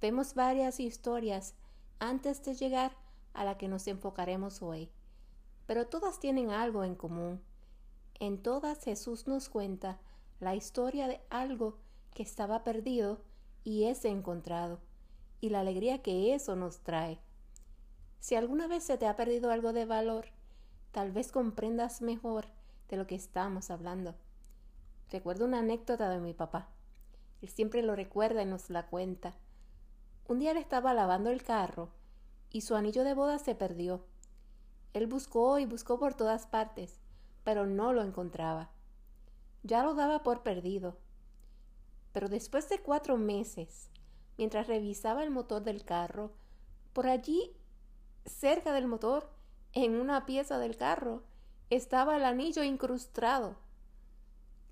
vemos 0.00 0.34
varias 0.34 0.78
historias 0.78 1.56
antes 1.98 2.44
de 2.44 2.54
llegar 2.54 2.96
a 3.32 3.44
la 3.44 3.58
que 3.58 3.66
nos 3.66 3.88
enfocaremos 3.88 4.62
hoy. 4.62 4.90
Pero 5.66 5.88
todas 5.88 6.20
tienen 6.20 6.50
algo 6.50 6.84
en 6.84 6.94
común. 6.94 7.42
En 8.20 8.42
todas 8.42 8.82
Jesús 8.84 9.26
nos 9.26 9.48
cuenta 9.48 9.98
la 10.40 10.54
historia 10.54 11.08
de 11.08 11.20
algo 11.30 11.78
que 12.14 12.22
estaba 12.22 12.64
perdido 12.64 13.20
y 13.64 13.84
es 13.84 14.04
encontrado, 14.04 14.80
y 15.40 15.48
la 15.48 15.60
alegría 15.60 16.02
que 16.02 16.34
eso 16.34 16.54
nos 16.54 16.80
trae. 16.80 17.18
Si 18.20 18.36
alguna 18.36 18.68
vez 18.68 18.84
se 18.84 18.96
te 18.98 19.06
ha 19.06 19.16
perdido 19.16 19.50
algo 19.50 19.72
de 19.72 19.84
valor, 19.84 20.26
tal 20.92 21.12
vez 21.12 21.32
comprendas 21.32 22.02
mejor 22.02 22.46
de 22.88 22.96
lo 22.96 23.06
que 23.06 23.16
estamos 23.16 23.70
hablando. 23.70 24.14
Recuerdo 25.10 25.44
una 25.44 25.58
anécdota 25.58 26.08
de 26.08 26.20
mi 26.20 26.34
papá. 26.34 26.68
Él 27.42 27.48
siempre 27.48 27.82
lo 27.82 27.94
recuerda 27.96 28.42
y 28.42 28.46
nos 28.46 28.70
la 28.70 28.86
cuenta. 28.86 29.34
Un 30.26 30.38
día 30.38 30.52
él 30.52 30.56
estaba 30.56 30.94
lavando 30.94 31.30
el 31.30 31.42
carro 31.42 31.90
y 32.50 32.62
su 32.62 32.76
anillo 32.76 33.04
de 33.04 33.14
boda 33.14 33.38
se 33.38 33.54
perdió. 33.54 34.06
Él 34.92 35.06
buscó 35.06 35.58
y 35.58 35.66
buscó 35.66 35.98
por 35.98 36.14
todas 36.14 36.46
partes, 36.46 37.00
pero 37.44 37.66
no 37.66 37.92
lo 37.92 38.02
encontraba. 38.02 38.70
Ya 39.62 39.82
lo 39.82 39.94
daba 39.94 40.22
por 40.22 40.42
perdido. 40.42 40.96
Pero 42.12 42.28
después 42.28 42.68
de 42.68 42.80
cuatro 42.80 43.16
meses, 43.16 43.90
mientras 44.36 44.66
revisaba 44.66 45.22
el 45.22 45.30
motor 45.30 45.62
del 45.62 45.84
carro, 45.84 46.32
por 46.92 47.06
allí, 47.06 47.56
cerca 48.24 48.72
del 48.72 48.86
motor, 48.86 49.30
en 49.72 49.94
una 49.94 50.26
pieza 50.26 50.58
del 50.58 50.76
carro, 50.76 51.22
estaba 51.70 52.16
el 52.16 52.24
anillo 52.24 52.62
incrustado 52.62 53.56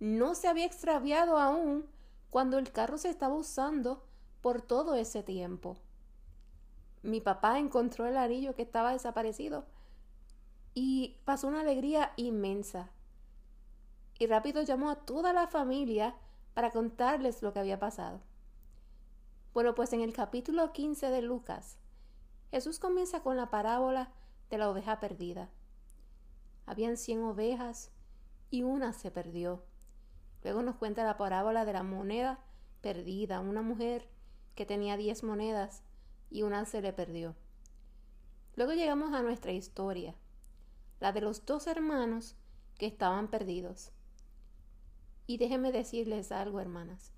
no 0.02 0.34
se 0.34 0.48
había 0.48 0.66
extraviado 0.66 1.38
aún 1.38 1.86
cuando 2.28 2.58
el 2.58 2.72
carro 2.72 2.98
se 2.98 3.08
estaba 3.08 3.36
usando 3.36 4.02
por 4.40 4.60
todo 4.60 4.96
ese 4.96 5.22
tiempo. 5.22 5.76
Mi 7.04 7.20
papá 7.20 7.60
encontró 7.60 8.06
el 8.06 8.16
anillo 8.16 8.56
que 8.56 8.62
estaba 8.62 8.90
desaparecido 8.90 9.64
y 10.74 11.18
pasó 11.24 11.48
una 11.48 11.60
alegría 11.60 12.12
inmensa. 12.16 12.90
Y 14.18 14.26
rápido 14.26 14.62
llamó 14.62 14.90
a 14.90 15.04
toda 15.04 15.32
la 15.32 15.46
familia 15.46 16.14
para 16.54 16.70
contarles 16.70 17.42
lo 17.42 17.52
que 17.52 17.60
había 17.60 17.78
pasado. 17.78 18.20
Bueno, 19.52 19.74
pues 19.74 19.92
en 19.92 20.00
el 20.00 20.12
capítulo 20.12 20.72
15 20.72 21.10
de 21.10 21.22
Lucas, 21.22 21.76
Jesús 22.50 22.78
comienza 22.78 23.22
con 23.22 23.36
la 23.36 23.50
parábola 23.50 24.10
de 24.50 24.58
la 24.58 24.70
oveja 24.70 25.00
perdida. 25.00 25.50
Habían 26.66 26.96
cien 26.96 27.22
ovejas 27.22 27.90
y 28.50 28.62
una 28.62 28.92
se 28.92 29.10
perdió. 29.10 29.62
Luego 30.42 30.62
nos 30.62 30.76
cuenta 30.76 31.04
la 31.04 31.16
parábola 31.16 31.64
de 31.64 31.72
la 31.72 31.82
moneda 31.82 32.38
perdida, 32.80 33.40
una 33.40 33.62
mujer 33.62 34.08
que 34.54 34.66
tenía 34.66 34.96
diez 34.96 35.22
monedas 35.22 35.82
y 36.30 36.42
una 36.42 36.64
se 36.64 36.82
le 36.82 36.92
perdió. 36.92 37.34
Luego 38.56 38.72
llegamos 38.72 39.12
a 39.14 39.22
nuestra 39.22 39.52
historia, 39.52 40.14
la 41.02 41.10
de 41.10 41.20
los 41.20 41.44
dos 41.44 41.66
hermanos 41.66 42.36
que 42.78 42.86
estaban 42.86 43.26
perdidos. 43.28 43.90
Y 45.26 45.36
déjenme 45.36 45.72
decirles 45.72 46.30
algo, 46.30 46.60
hermanas. 46.60 47.10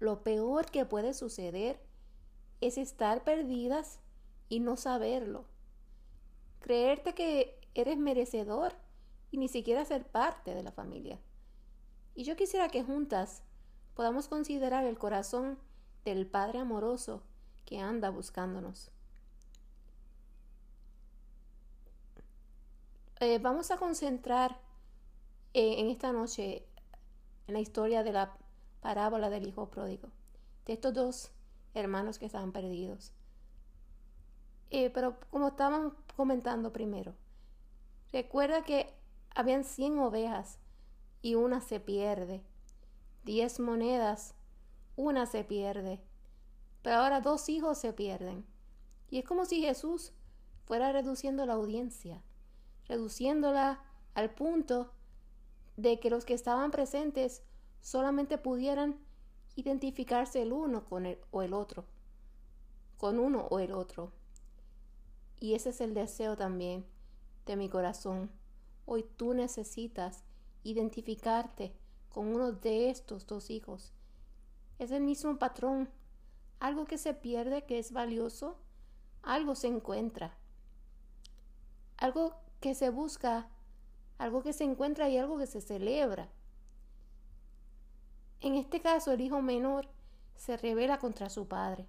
Lo 0.00 0.24
peor 0.24 0.66
que 0.72 0.84
puede 0.84 1.14
suceder 1.14 1.80
es 2.60 2.78
estar 2.78 3.22
perdidas 3.22 4.00
y 4.48 4.58
no 4.58 4.76
saberlo. 4.76 5.44
Creerte 6.58 7.14
que 7.14 7.60
eres 7.74 7.96
merecedor 7.96 8.74
y 9.30 9.38
ni 9.38 9.46
siquiera 9.46 9.84
ser 9.84 10.04
parte 10.04 10.52
de 10.52 10.64
la 10.64 10.72
familia. 10.72 11.20
Y 12.16 12.24
yo 12.24 12.34
quisiera 12.34 12.68
que 12.70 12.82
juntas 12.82 13.44
podamos 13.94 14.26
considerar 14.26 14.84
el 14.84 14.98
corazón 14.98 15.60
del 16.04 16.26
Padre 16.26 16.58
amoroso 16.58 17.22
que 17.64 17.78
anda 17.78 18.10
buscándonos. 18.10 18.90
Eh, 23.20 23.40
vamos 23.40 23.72
a 23.72 23.78
concentrar 23.78 24.60
eh, 25.52 25.80
en 25.80 25.90
esta 25.90 26.12
noche 26.12 26.64
en 27.48 27.54
la 27.54 27.58
historia 27.58 28.04
de 28.04 28.12
la 28.12 28.36
parábola 28.80 29.28
del 29.28 29.48
Hijo 29.48 29.70
Pródigo, 29.70 30.10
de 30.66 30.74
estos 30.74 30.94
dos 30.94 31.32
hermanos 31.74 32.20
que 32.20 32.26
estaban 32.26 32.52
perdidos. 32.52 33.12
Eh, 34.70 34.90
pero 34.90 35.18
como 35.30 35.48
estábamos 35.48 35.94
comentando 36.14 36.72
primero, 36.72 37.16
recuerda 38.12 38.62
que 38.62 38.94
habían 39.34 39.64
100 39.64 39.98
ovejas 39.98 40.60
y 41.20 41.34
una 41.34 41.60
se 41.60 41.80
pierde. 41.80 42.44
Diez 43.24 43.58
monedas, 43.58 44.36
una 44.94 45.26
se 45.26 45.42
pierde. 45.42 46.00
Pero 46.82 46.98
ahora 46.98 47.20
dos 47.20 47.48
hijos 47.48 47.78
se 47.78 47.92
pierden. 47.92 48.46
Y 49.10 49.18
es 49.18 49.24
como 49.24 49.44
si 49.44 49.60
Jesús 49.60 50.12
fuera 50.66 50.92
reduciendo 50.92 51.46
la 51.46 51.54
audiencia, 51.54 52.22
reduciéndola 52.88 53.82
al 54.14 54.30
punto 54.34 54.92
de 55.76 56.00
que 56.00 56.10
los 56.10 56.24
que 56.24 56.34
estaban 56.34 56.70
presentes 56.70 57.42
solamente 57.80 58.38
pudieran 58.38 58.98
identificarse 59.54 60.42
el 60.42 60.52
uno 60.52 60.84
con 60.84 61.06
el 61.06 61.18
o 61.30 61.42
el 61.42 61.52
otro, 61.52 61.84
con 62.96 63.18
uno 63.18 63.46
o 63.50 63.58
el 63.58 63.72
otro. 63.72 64.12
Y 65.40 65.54
ese 65.54 65.70
es 65.70 65.80
el 65.80 65.94
deseo 65.94 66.36
también 66.36 66.84
de 67.46 67.56
mi 67.56 67.68
corazón. 67.68 68.30
Hoy 68.86 69.04
tú 69.16 69.34
necesitas 69.34 70.24
identificarte 70.64 71.74
con 72.08 72.28
uno 72.28 72.52
de 72.52 72.90
estos 72.90 73.26
dos 73.26 73.50
hijos. 73.50 73.92
Es 74.78 74.90
el 74.90 75.02
mismo 75.02 75.38
patrón. 75.38 75.88
Algo 76.58 76.86
que 76.86 76.98
se 76.98 77.14
pierde, 77.14 77.64
que 77.64 77.78
es 77.78 77.92
valioso, 77.92 78.58
algo 79.22 79.54
se 79.54 79.68
encuentra. 79.68 80.36
Algo 81.96 82.34
que 82.60 82.74
se 82.74 82.90
busca, 82.90 83.48
algo 84.18 84.42
que 84.42 84.52
se 84.52 84.64
encuentra 84.64 85.08
y 85.08 85.16
algo 85.16 85.38
que 85.38 85.46
se 85.46 85.60
celebra. 85.60 86.28
En 88.40 88.54
este 88.54 88.80
caso, 88.80 89.12
el 89.12 89.20
hijo 89.20 89.42
menor 89.42 89.88
se 90.36 90.56
revela 90.56 90.98
contra 90.98 91.28
su 91.30 91.48
padre. 91.48 91.86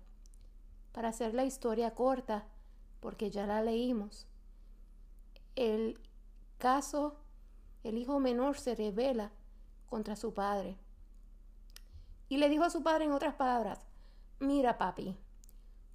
Para 0.92 1.10
hacer 1.10 1.34
la 1.34 1.46
historia 1.46 1.94
corta, 1.94 2.48
porque 3.00 3.30
ya 3.30 3.46
la 3.46 3.62
leímos, 3.62 4.28
el 5.56 6.00
caso, 6.58 7.18
el 7.84 7.98
hijo 7.98 8.20
menor 8.20 8.58
se 8.58 8.76
revela 8.76 9.32
contra 9.88 10.16
su 10.16 10.34
padre. 10.34 10.78
Y 12.28 12.38
le 12.38 12.50
dijo 12.50 12.64
a 12.64 12.70
su 12.70 12.84
padre 12.84 13.06
en 13.06 13.12
otras 13.12 13.36
palabras, 13.36 13.80
mira 14.40 14.78
papi, 14.78 15.18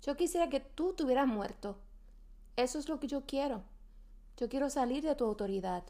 yo 0.03 0.17
quisiera 0.17 0.49
que 0.49 0.61
tú 0.61 0.93
te 0.93 1.05
hubieras 1.05 1.27
muerto. 1.27 1.79
Eso 2.57 2.79
es 2.79 2.89
lo 2.89 3.01
que 3.01 3.09
yo 3.09 3.25
quiero. 3.27 3.63
Yo 4.37 4.49
quiero 4.49 4.69
salir 4.69 5.05
de 5.05 5.15
tu 5.15 5.25
autoridad. 5.25 5.85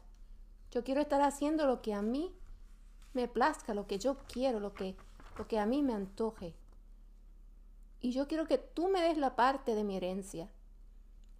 Yo 0.71 0.83
quiero 0.83 1.01
estar 1.01 1.21
haciendo 1.21 1.65
lo 1.65 1.81
que 1.81 1.93
a 1.93 2.01
mí 2.01 2.35
me 3.13 3.27
plazca, 3.27 3.73
lo 3.73 3.87
que 3.87 3.97
yo 3.97 4.17
quiero, 4.27 4.59
lo 4.59 4.73
que, 4.73 4.95
lo 5.37 5.47
que 5.47 5.57
a 5.57 5.65
mí 5.65 5.81
me 5.81 5.93
antoje. 5.93 6.53
Y 8.01 8.11
yo 8.11 8.27
quiero 8.27 8.45
que 8.45 8.57
tú 8.57 8.89
me 8.89 9.01
des 9.01 9.17
la 9.17 9.35
parte 9.35 9.73
de 9.73 9.83
mi 9.83 9.97
herencia. 9.97 10.49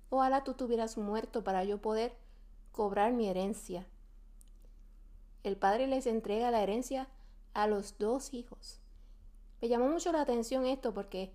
Ojalá 0.10 0.44
tú 0.44 0.54
tuvieras 0.54 0.98
muerto 0.98 1.44
para 1.44 1.64
yo 1.64 1.82
poder 1.82 2.16
cobrar 2.72 3.14
mi 3.14 3.28
herencia. 3.28 3.86
El 5.44 5.58
padre 5.58 5.86
les 5.86 6.08
entrega 6.08 6.50
la 6.50 6.64
herencia 6.64 7.08
a 7.54 7.68
los 7.68 7.98
dos 8.00 8.34
hijos. 8.34 8.80
Me 9.62 9.68
llamó 9.68 9.88
mucho 9.90 10.12
la 10.12 10.22
atención 10.22 10.66
esto 10.66 10.94
porque 10.94 11.32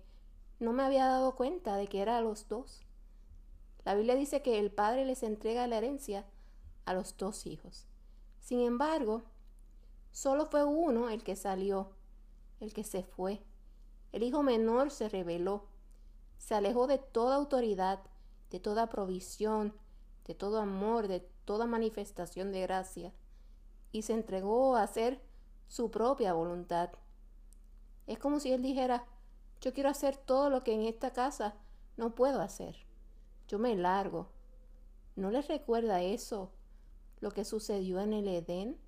no 0.59 0.73
me 0.73 0.83
había 0.83 1.05
dado 1.05 1.35
cuenta 1.35 1.75
de 1.75 1.87
que 1.87 2.01
era 2.01 2.17
a 2.17 2.21
los 2.21 2.47
dos. 2.47 2.81
La 3.83 3.95
Biblia 3.95 4.15
dice 4.15 4.41
que 4.41 4.59
el 4.59 4.71
padre 4.71 5.05
les 5.05 5.23
entrega 5.23 5.67
la 5.67 5.77
herencia 5.77 6.25
a 6.85 6.93
los 6.93 7.17
dos 7.17 7.45
hijos. 7.45 7.87
Sin 8.39 8.59
embargo, 8.61 9.23
solo 10.11 10.45
fue 10.45 10.63
uno 10.63 11.09
el 11.09 11.23
que 11.23 11.35
salió, 11.35 11.91
el 12.59 12.73
que 12.73 12.83
se 12.83 13.03
fue. 13.03 13.41
El 14.11 14.23
hijo 14.23 14.43
menor 14.43 14.91
se 14.91 15.09
rebeló, 15.09 15.65
se 16.37 16.55
alejó 16.55 16.87
de 16.87 16.97
toda 16.97 17.35
autoridad, 17.35 18.01
de 18.49 18.59
toda 18.59 18.89
provisión, 18.89 19.73
de 20.25 20.35
todo 20.35 20.59
amor, 20.59 21.07
de 21.07 21.21
toda 21.45 21.65
manifestación 21.65 22.51
de 22.51 22.61
gracia, 22.61 23.13
y 23.91 24.03
se 24.03 24.13
entregó 24.13 24.75
a 24.75 24.83
hacer 24.83 25.21
su 25.67 25.89
propia 25.89 26.33
voluntad. 26.33 26.91
Es 28.07 28.19
como 28.19 28.39
si 28.39 28.51
él 28.51 28.61
dijera, 28.61 29.05
yo 29.61 29.73
quiero 29.73 29.89
hacer 29.89 30.17
todo 30.17 30.49
lo 30.49 30.63
que 30.63 30.73
en 30.73 30.81
esta 30.81 31.13
casa 31.13 31.55
no 31.97 32.15
puedo 32.15 32.41
hacer. 32.41 32.75
Yo 33.51 33.59
me 33.59 33.75
largo. 33.75 34.29
¿No 35.17 35.29
les 35.29 35.49
recuerda 35.49 36.01
eso 36.01 36.53
lo 37.19 37.31
que 37.31 37.43
sucedió 37.43 37.99
en 37.99 38.13
el 38.13 38.29
Edén? 38.29 38.79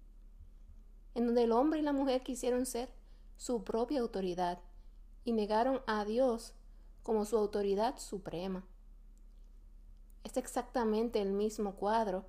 En 1.15 1.25
donde 1.25 1.43
el 1.43 1.51
hombre 1.51 1.81
y 1.81 1.81
la 1.81 1.91
mujer 1.91 2.23
quisieron 2.23 2.65
ser 2.65 2.89
su 3.35 3.65
propia 3.65 3.99
autoridad 3.99 4.61
y 5.25 5.33
negaron 5.33 5.81
a 5.85 6.05
Dios 6.05 6.55
como 7.03 7.25
su 7.25 7.37
autoridad 7.37 7.97
suprema. 7.97 8.65
Es 10.23 10.37
exactamente 10.37 11.21
el 11.21 11.33
mismo 11.33 11.75
cuadro 11.75 12.23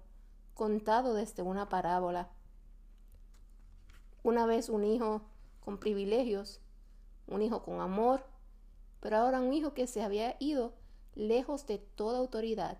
contado 0.54 1.14
desde 1.14 1.44
una 1.44 1.68
parábola. 1.68 2.32
Una 4.24 4.44
vez 4.44 4.70
un 4.70 4.82
hijo 4.82 5.22
con 5.60 5.78
privilegios, 5.78 6.60
un 7.28 7.42
hijo 7.42 7.62
con 7.62 7.80
amor, 7.80 8.26
pero 8.98 9.18
ahora 9.18 9.40
un 9.40 9.52
hijo 9.52 9.72
que 9.72 9.86
se 9.86 10.02
había 10.02 10.34
ido 10.40 10.74
lejos 11.14 11.66
de 11.66 11.79
toda 11.79 12.18
autoridad 12.18 12.79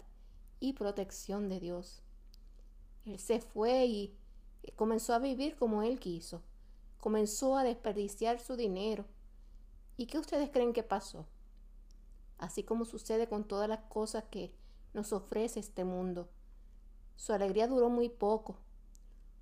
y 0.61 0.73
protección 0.73 1.49
de 1.49 1.61
Dios. 1.61 2.03
Él 3.05 3.19
se 3.19 3.41
fue 3.41 3.87
y 3.87 4.19
comenzó 4.77 5.15
a 5.15 5.19
vivir 5.19 5.57
como 5.57 5.83
él 5.83 6.01
quiso, 6.01 6.43
comenzó 6.99 7.57
a 7.57 7.65
desperdiciar 7.65 8.41
su 8.41 8.57
dinero. 8.57 9.05
¿Y 9.97 10.07
qué 10.07 10.19
ustedes 10.19 10.51
creen 10.51 10.73
que 10.73 10.83
pasó? 10.83 11.27
Así 12.39 12.65
como 12.65 12.85
sucede 12.85 13.29
con 13.29 13.45
todas 13.45 13.69
las 13.69 13.81
cosas 13.89 14.25
que 14.31 14.53
nos 14.93 15.13
ofrece 15.13 15.61
este 15.61 15.85
mundo. 15.85 16.29
Su 17.17 17.33
alegría 17.33 17.69
duró 17.69 17.91
muy 17.91 18.09
poco. 18.09 18.59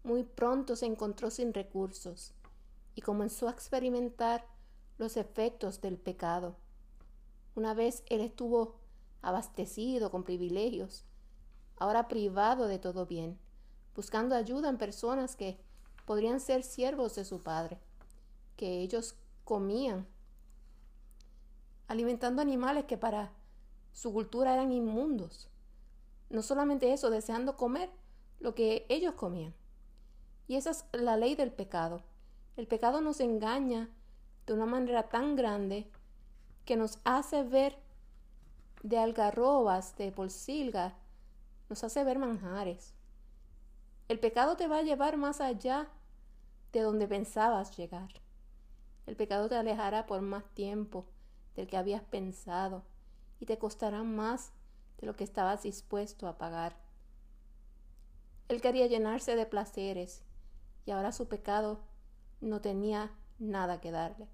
Muy 0.03 0.25
pronto 0.25 0.77
se 0.77 0.87
encontró 0.87 1.31
sin 1.31 1.55
recursos 1.55 2.35
y 2.95 3.03
comenzó 3.03 3.49
a 3.49 3.53
experimentar 3.53 4.47
los 4.99 5.17
efectos 5.17 5.81
del 5.81 5.99
pecado. 5.99 6.57
Una 7.55 7.75
vez 7.75 8.03
él 8.09 8.21
estuvo 8.21 8.82
abastecido 9.23 10.11
con 10.11 10.25
privilegios, 10.25 11.05
ahora 11.79 12.09
privado 12.09 12.67
de 12.67 12.79
todo 12.79 13.07
bien, 13.07 13.39
buscando 13.95 14.35
ayuda 14.35 14.69
en 14.69 14.79
personas 14.79 15.37
que 15.37 15.59
podrían 16.05 16.41
ser 16.41 16.63
siervos 16.63 17.15
de 17.15 17.25
su 17.25 17.41
padre, 17.41 17.79
que 18.57 18.81
ellos 18.81 19.17
comían, 19.45 20.07
alimentando 21.89 22.43
animales 22.43 22.85
que 22.85 22.99
para 22.99 23.33
su 23.93 24.13
cultura 24.13 24.55
eran 24.55 24.73
inmundos. 24.73 25.49
No 26.31 26.43
solamente 26.43 26.93
eso, 26.93 27.11
deseando 27.11 27.57
comer 27.57 27.91
lo 28.41 28.55
que 28.55 28.87
ellos 28.89 29.15
comían. 29.15 29.55
Y 30.49 30.57
esa 30.57 30.71
es 30.71 30.85
la 30.93 31.17
ley 31.17 31.35
del 31.35 31.53
pecado. 31.53 32.03
El 32.57 32.67
pecado 32.67 33.01
nos 33.01 33.21
engaña 33.21 33.89
de 34.47 34.55
una 34.55 34.67
manera 34.67 35.09
tan 35.09 35.37
grande 35.37 35.91
que 36.65 36.77
nos 36.77 36.99
hace 37.05 37.43
ver 37.43 37.79
de 38.83 38.99
algarrobas, 38.99 39.97
de 39.97 40.11
bolsilga, 40.11 40.95
nos 41.69 41.85
hace 41.85 42.05
ver 42.05 42.19
manjares. 42.19 42.95
El 44.09 44.19
pecado 44.19 44.57
te 44.57 44.67
va 44.67 44.79
a 44.79 44.83
llevar 44.83 45.17
más 45.17 45.41
allá 45.41 45.89
de 46.73 46.81
donde 46.81 47.07
pensabas 47.07 47.77
llegar. 47.77 48.09
El 49.07 49.17
pecado 49.17 49.49
te 49.49 49.57
alejará 49.57 50.07
por 50.07 50.21
más 50.21 50.45
tiempo 50.55 51.07
del 51.55 51.67
que 51.67 51.77
habías 51.77 52.03
pensado 52.03 52.83
y 53.41 53.47
te 53.47 53.59
costará 53.59 54.03
más 54.03 54.53
de 54.99 55.07
lo 55.07 55.17
que 55.17 55.25
estabas 55.25 55.63
dispuesto 55.63 56.29
a 56.29 56.39
pagar. 56.39 56.77
Él 58.49 58.61
quería 58.61 58.87
llenarse 58.87 59.37
de 59.37 59.47
placeres 59.47 60.23
y 60.85 60.91
ahora 60.91 61.13
su 61.13 61.29
pecado 61.29 61.81
no 62.41 62.61
tenía 62.61 63.11
nada 63.39 63.81
que 63.81 63.91
darle. 63.91 64.29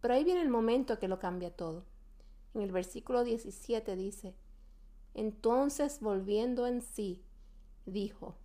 Pero 0.00 0.14
ahí 0.14 0.24
viene 0.24 0.42
el 0.42 0.50
momento 0.50 0.98
que 0.98 1.08
lo 1.08 1.18
cambia 1.18 1.54
todo. 1.54 1.84
En 2.54 2.62
el 2.62 2.70
versículo 2.70 3.24
17 3.24 3.96
dice, 3.96 4.34
entonces 5.14 6.00
volviendo 6.00 6.66
en 6.66 6.82
sí, 6.82 7.24
dijo, 7.84 8.36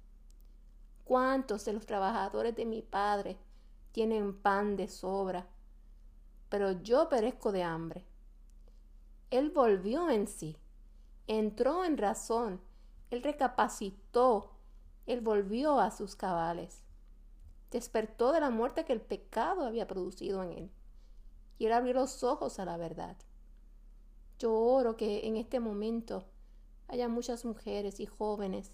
¿cuántos 1.04 1.66
de 1.66 1.74
los 1.74 1.86
trabajadores 1.86 2.56
de 2.56 2.66
mi 2.66 2.82
padre 2.82 3.38
tienen 3.92 4.36
pan 4.36 4.76
de 4.76 4.88
sobra? 4.88 5.48
Pero 6.50 6.72
yo 6.72 7.08
perezco 7.10 7.52
de 7.52 7.64
hambre. 7.64 8.06
Él 9.30 9.52
volvió 9.52 10.10
en 10.10 10.28
sí, 10.28 10.58
entró 11.28 11.86
en 11.86 11.98
razón, 11.98 12.60
él 13.12 13.22
recapacitó, 13.22 14.56
él 15.06 15.22
volvió 15.22 15.80
a 15.80 15.92
sus 15.92 16.16
cabales, 16.16 16.84
despertó 17.70 18.32
de 18.32 18.40
la 18.40 18.50
muerte 18.50 18.86
que 18.86 18.94
el 18.94 19.02
pecado 19.02 19.66
había 19.66 19.88
producido 19.88 20.44
en 20.44 20.52
él 20.52 20.72
y 21.60 21.66
él 21.66 21.74
abrió 21.74 21.94
los 21.94 22.24
ojos 22.24 22.58
a 22.58 22.66
la 22.66 22.78
verdad. 22.78 23.18
Yo 24.40 24.54
oro 24.54 24.96
que 24.96 25.28
en 25.28 25.36
este 25.36 25.60
momento 25.60 26.24
haya 26.88 27.10
muchas 27.10 27.44
mujeres 27.44 28.00
y 28.00 28.06
jóvenes 28.06 28.72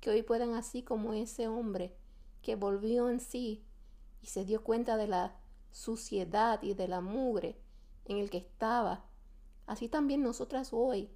que 0.00 0.10
hoy 0.10 0.22
puedan, 0.22 0.54
así 0.54 0.82
como 0.82 1.14
ese 1.14 1.48
hombre 1.48 1.96
que 2.42 2.56
volvió 2.56 3.08
en 3.08 3.18
sí 3.18 3.64
y 4.20 4.26
se 4.26 4.44
dio 4.44 4.62
cuenta 4.62 4.98
de 4.98 5.08
la 5.08 5.40
suciedad 5.70 6.62
y 6.62 6.74
de 6.74 6.88
la 6.88 7.00
mugre 7.00 7.58
en 8.04 8.18
el 8.18 8.28
que 8.28 8.36
estaba, 8.36 9.06
así 9.66 9.88
también 9.88 10.22
nosotras 10.22 10.74
hoy 10.74 11.10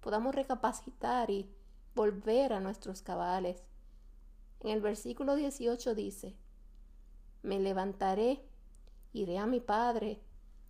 podamos 0.00 0.34
recapacitar 0.34 1.30
y 1.30 1.54
volver 1.94 2.54
a 2.54 2.60
nuestros 2.60 3.02
cabales. 3.02 3.62
En 4.60 4.70
el 4.70 4.80
versículo 4.80 5.36
18 5.36 5.94
dice, 5.94 6.34
Me 7.42 7.60
levantaré, 7.60 8.42
iré 9.12 9.36
a 9.36 9.46
mi 9.46 9.60
Padre 9.60 10.22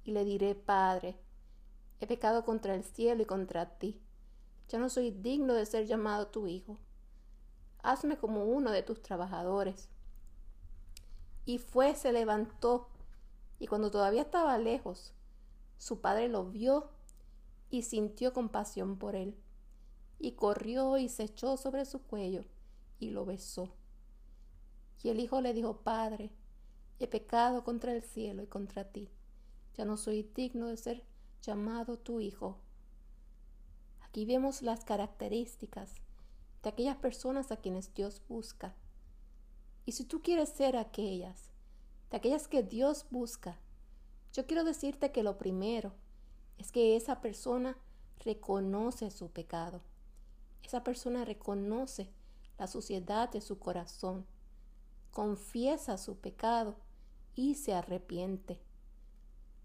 y 0.02 0.10
le 0.10 0.24
diré, 0.24 0.56
Padre, 0.56 1.20
he 2.00 2.06
pecado 2.06 2.44
contra 2.44 2.74
el 2.74 2.84
cielo 2.84 3.22
y 3.22 3.26
contra 3.26 3.78
ti. 3.78 4.00
Ya 4.68 4.78
no 4.78 4.88
soy 4.88 5.10
digno 5.10 5.54
de 5.54 5.66
ser 5.66 5.86
llamado 5.86 6.28
tu 6.28 6.46
hijo. 6.46 6.78
Hazme 7.82 8.18
como 8.18 8.44
uno 8.44 8.70
de 8.70 8.82
tus 8.82 9.02
trabajadores. 9.02 9.88
Y 11.44 11.58
fue, 11.58 11.94
se 11.94 12.12
levantó, 12.12 12.88
y 13.58 13.66
cuando 13.66 13.90
todavía 13.90 14.22
estaba 14.22 14.58
lejos, 14.58 15.14
su 15.78 16.00
padre 16.00 16.28
lo 16.28 16.44
vio 16.50 16.90
y 17.70 17.82
sintió 17.82 18.32
compasión 18.32 18.98
por 18.98 19.14
él, 19.16 19.36
y 20.18 20.32
corrió 20.32 20.98
y 20.98 21.08
se 21.08 21.24
echó 21.24 21.56
sobre 21.56 21.84
su 21.84 22.02
cuello 22.02 22.44
y 22.98 23.10
lo 23.10 23.24
besó. 23.24 23.72
Y 25.02 25.10
el 25.10 25.20
hijo 25.20 25.40
le 25.40 25.54
dijo, 25.54 25.78
Padre, 25.78 26.30
he 26.98 27.06
pecado 27.06 27.64
contra 27.64 27.92
el 27.92 28.02
cielo 28.02 28.42
y 28.42 28.46
contra 28.46 28.84
ti. 28.84 29.08
Ya 29.74 29.84
no 29.84 29.96
soy 29.96 30.24
digno 30.34 30.66
de 30.66 30.76
ser 30.76 31.04
llamado 31.42 31.98
tu 31.98 32.20
hijo. 32.20 32.58
Aquí 34.00 34.24
vemos 34.24 34.62
las 34.62 34.84
características 34.84 35.94
de 36.62 36.68
aquellas 36.70 36.96
personas 36.96 37.52
a 37.52 37.56
quienes 37.56 37.94
Dios 37.94 38.22
busca. 38.28 38.74
Y 39.86 39.92
si 39.92 40.04
tú 40.04 40.22
quieres 40.22 40.48
ser 40.50 40.76
aquellas, 40.76 41.50
de 42.10 42.16
aquellas 42.16 42.48
que 42.48 42.62
Dios 42.62 43.06
busca, 43.10 43.58
yo 44.32 44.46
quiero 44.46 44.64
decirte 44.64 45.12
que 45.12 45.22
lo 45.22 45.38
primero 45.38 45.92
es 46.58 46.72
que 46.72 46.96
esa 46.96 47.20
persona 47.20 47.76
reconoce 48.24 49.10
su 49.10 49.30
pecado. 49.30 49.80
Esa 50.62 50.84
persona 50.84 51.24
reconoce 51.24 52.10
la 52.58 52.66
suciedad 52.66 53.30
de 53.30 53.40
su 53.40 53.58
corazón, 53.58 54.26
confiesa 55.12 55.96
su 55.96 56.18
pecado 56.18 56.76
y 57.34 57.54
se 57.54 57.72
arrepiente. 57.72 58.60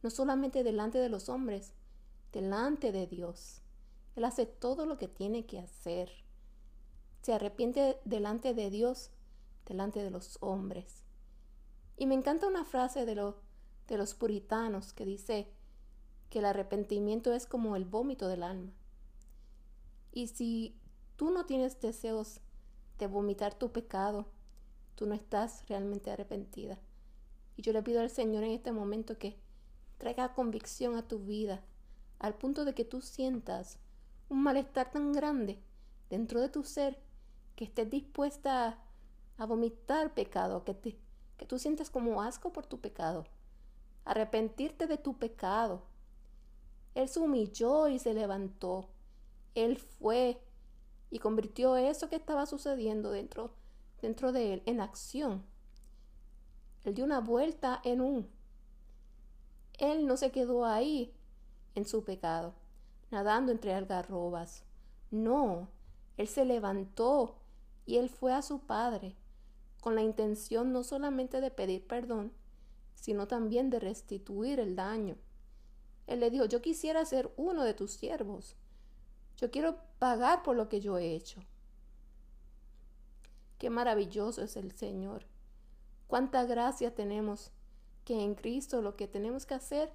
No 0.03 0.11
solamente 0.11 0.63
delante 0.63 0.99
de 0.99 1.09
los 1.09 1.29
hombres, 1.29 1.73
delante 2.31 2.91
de 2.91 3.07
Dios. 3.07 3.61
Él 4.15 4.25
hace 4.25 4.45
todo 4.45 4.85
lo 4.85 4.97
que 4.97 5.07
tiene 5.07 5.45
que 5.45 5.59
hacer. 5.59 6.11
Se 7.21 7.33
arrepiente 7.33 7.99
delante 8.05 8.53
de 8.53 8.69
Dios, 8.69 9.11
delante 9.65 10.03
de 10.03 10.11
los 10.11 10.37
hombres. 10.41 11.03
Y 11.95 12.05
me 12.05 12.15
encanta 12.15 12.47
una 12.47 12.65
frase 12.65 13.05
de, 13.05 13.15
de 13.15 13.97
los 13.97 14.13
puritanos 14.13 14.93
que 14.93 15.05
dice 15.05 15.47
que 16.29 16.39
el 16.39 16.45
arrepentimiento 16.45 17.31
es 17.33 17.45
como 17.45 17.75
el 17.75 17.85
vómito 17.85 18.27
del 18.27 18.43
alma. 18.43 18.73
Y 20.11 20.27
si 20.27 20.75
tú 21.15 21.31
no 21.31 21.45
tienes 21.45 21.79
deseos 21.79 22.41
de 22.97 23.07
vomitar 23.07 23.53
tu 23.53 23.71
pecado, 23.71 24.27
tú 24.95 25.05
no 25.05 25.13
estás 25.13 25.67
realmente 25.67 26.11
arrepentida. 26.11 26.79
Y 27.55 27.61
yo 27.61 27.73
le 27.73 27.83
pido 27.83 28.01
al 28.01 28.09
Señor 28.09 28.43
en 28.43 28.51
este 28.51 28.71
momento 28.71 29.17
que 29.17 29.39
traiga 30.03 30.33
convicción 30.33 30.97
a 30.97 31.07
tu 31.07 31.19
vida, 31.19 31.61
al 32.19 32.33
punto 32.33 32.65
de 32.65 32.73
que 32.73 32.83
tú 32.83 32.99
sientas 32.99 33.79
un 34.27 34.43
malestar 34.43 34.91
tan 34.91 35.13
grande 35.13 35.63
dentro 36.09 36.41
de 36.41 36.49
tu 36.49 36.65
ser 36.65 36.99
que 37.55 37.63
estés 37.63 37.89
dispuesta 37.89 38.77
a, 39.37 39.45
vomitar 39.45 40.13
pecado, 40.13 40.65
que, 40.65 40.73
te, 40.73 40.97
que 41.37 41.45
tú 41.45 41.57
sientas 41.57 41.89
como 41.89 42.21
asco 42.21 42.51
por 42.51 42.65
tu 42.65 42.81
pecado, 42.81 43.23
arrepentirte 44.03 44.87
de 44.87 44.97
tu 44.97 45.17
pecado. 45.17 45.83
Él 46.95 47.07
se 47.07 47.21
humilló 47.21 47.87
y 47.87 47.97
se 47.97 48.13
levantó. 48.13 48.89
Él 49.55 49.77
fue 49.77 50.37
y 51.11 51.19
convirtió 51.19 51.77
eso 51.77 52.09
que 52.09 52.17
estaba 52.17 52.45
sucediendo 52.45 53.09
dentro, 53.09 53.55
dentro 54.01 54.33
de 54.33 54.55
él 54.55 54.63
en 54.65 54.81
acción. 54.81 55.45
Él 56.83 56.93
dio 56.93 57.05
una 57.05 57.21
vuelta 57.21 57.79
en 57.85 58.01
un. 58.01 58.42
Él 59.83 60.07
no 60.07 60.15
se 60.15 60.31
quedó 60.31 60.63
ahí 60.63 61.13
en 61.75 61.83
su 61.83 62.05
pecado, 62.05 62.53
nadando 63.11 63.51
entre 63.51 63.73
algarrobas. 63.73 64.63
No, 65.11 65.67
él 66.15 66.29
se 66.29 66.45
levantó 66.45 67.35
y 67.85 67.97
él 67.97 68.07
fue 68.07 68.31
a 68.31 68.41
su 68.41 68.61
padre 68.61 69.17
con 69.81 69.95
la 69.95 70.01
intención 70.01 70.71
no 70.71 70.85
solamente 70.85 71.41
de 71.41 71.51
pedir 71.51 71.85
perdón, 71.85 72.31
sino 72.95 73.27
también 73.27 73.69
de 73.69 73.81
restituir 73.81 74.61
el 74.61 74.77
daño. 74.77 75.17
Él 76.07 76.21
le 76.21 76.29
dijo, 76.29 76.45
yo 76.45 76.61
quisiera 76.61 77.03
ser 77.03 77.33
uno 77.35 77.65
de 77.65 77.73
tus 77.73 77.91
siervos. 77.91 78.55
Yo 79.35 79.51
quiero 79.51 79.81
pagar 79.99 80.43
por 80.43 80.55
lo 80.55 80.69
que 80.69 80.79
yo 80.79 80.97
he 80.97 81.13
hecho. 81.13 81.41
Qué 83.57 83.69
maravilloso 83.69 84.43
es 84.43 84.55
el 84.55 84.71
Señor. 84.71 85.25
Cuánta 86.07 86.45
gracia 86.45 86.95
tenemos 86.95 87.51
que 88.05 88.21
en 88.21 88.35
Cristo 88.35 88.81
lo 88.81 88.95
que 88.95 89.07
tenemos 89.07 89.45
que 89.45 89.53
hacer 89.53 89.91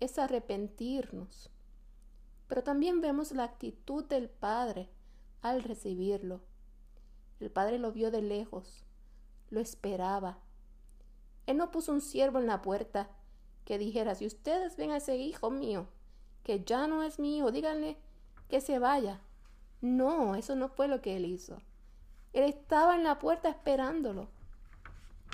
es 0.00 0.18
arrepentirnos. 0.18 1.50
Pero 2.48 2.62
también 2.62 3.00
vemos 3.00 3.32
la 3.32 3.44
actitud 3.44 4.04
del 4.04 4.28
Padre 4.28 4.90
al 5.42 5.62
recibirlo. 5.62 6.40
El 7.38 7.50
Padre 7.50 7.78
lo 7.78 7.92
vio 7.92 8.10
de 8.10 8.22
lejos, 8.22 8.84
lo 9.50 9.60
esperaba. 9.60 10.38
Él 11.46 11.56
no 11.56 11.70
puso 11.70 11.92
un 11.92 12.00
siervo 12.00 12.38
en 12.38 12.46
la 12.46 12.62
puerta 12.62 13.10
que 13.64 13.78
dijera, 13.78 14.14
si 14.14 14.26
ustedes 14.26 14.76
ven 14.76 14.90
a 14.90 14.98
ese 14.98 15.16
hijo 15.16 15.50
mío, 15.50 15.88
que 16.42 16.64
ya 16.64 16.86
no 16.86 17.02
es 17.02 17.18
mío, 17.18 17.50
díganle 17.50 17.96
que 18.48 18.60
se 18.60 18.78
vaya. 18.78 19.20
No, 19.80 20.34
eso 20.34 20.56
no 20.56 20.68
fue 20.68 20.88
lo 20.88 21.00
que 21.00 21.16
él 21.16 21.24
hizo. 21.24 21.62
Él 22.32 22.44
estaba 22.44 22.96
en 22.96 23.04
la 23.04 23.18
puerta 23.18 23.48
esperándolo, 23.48 24.28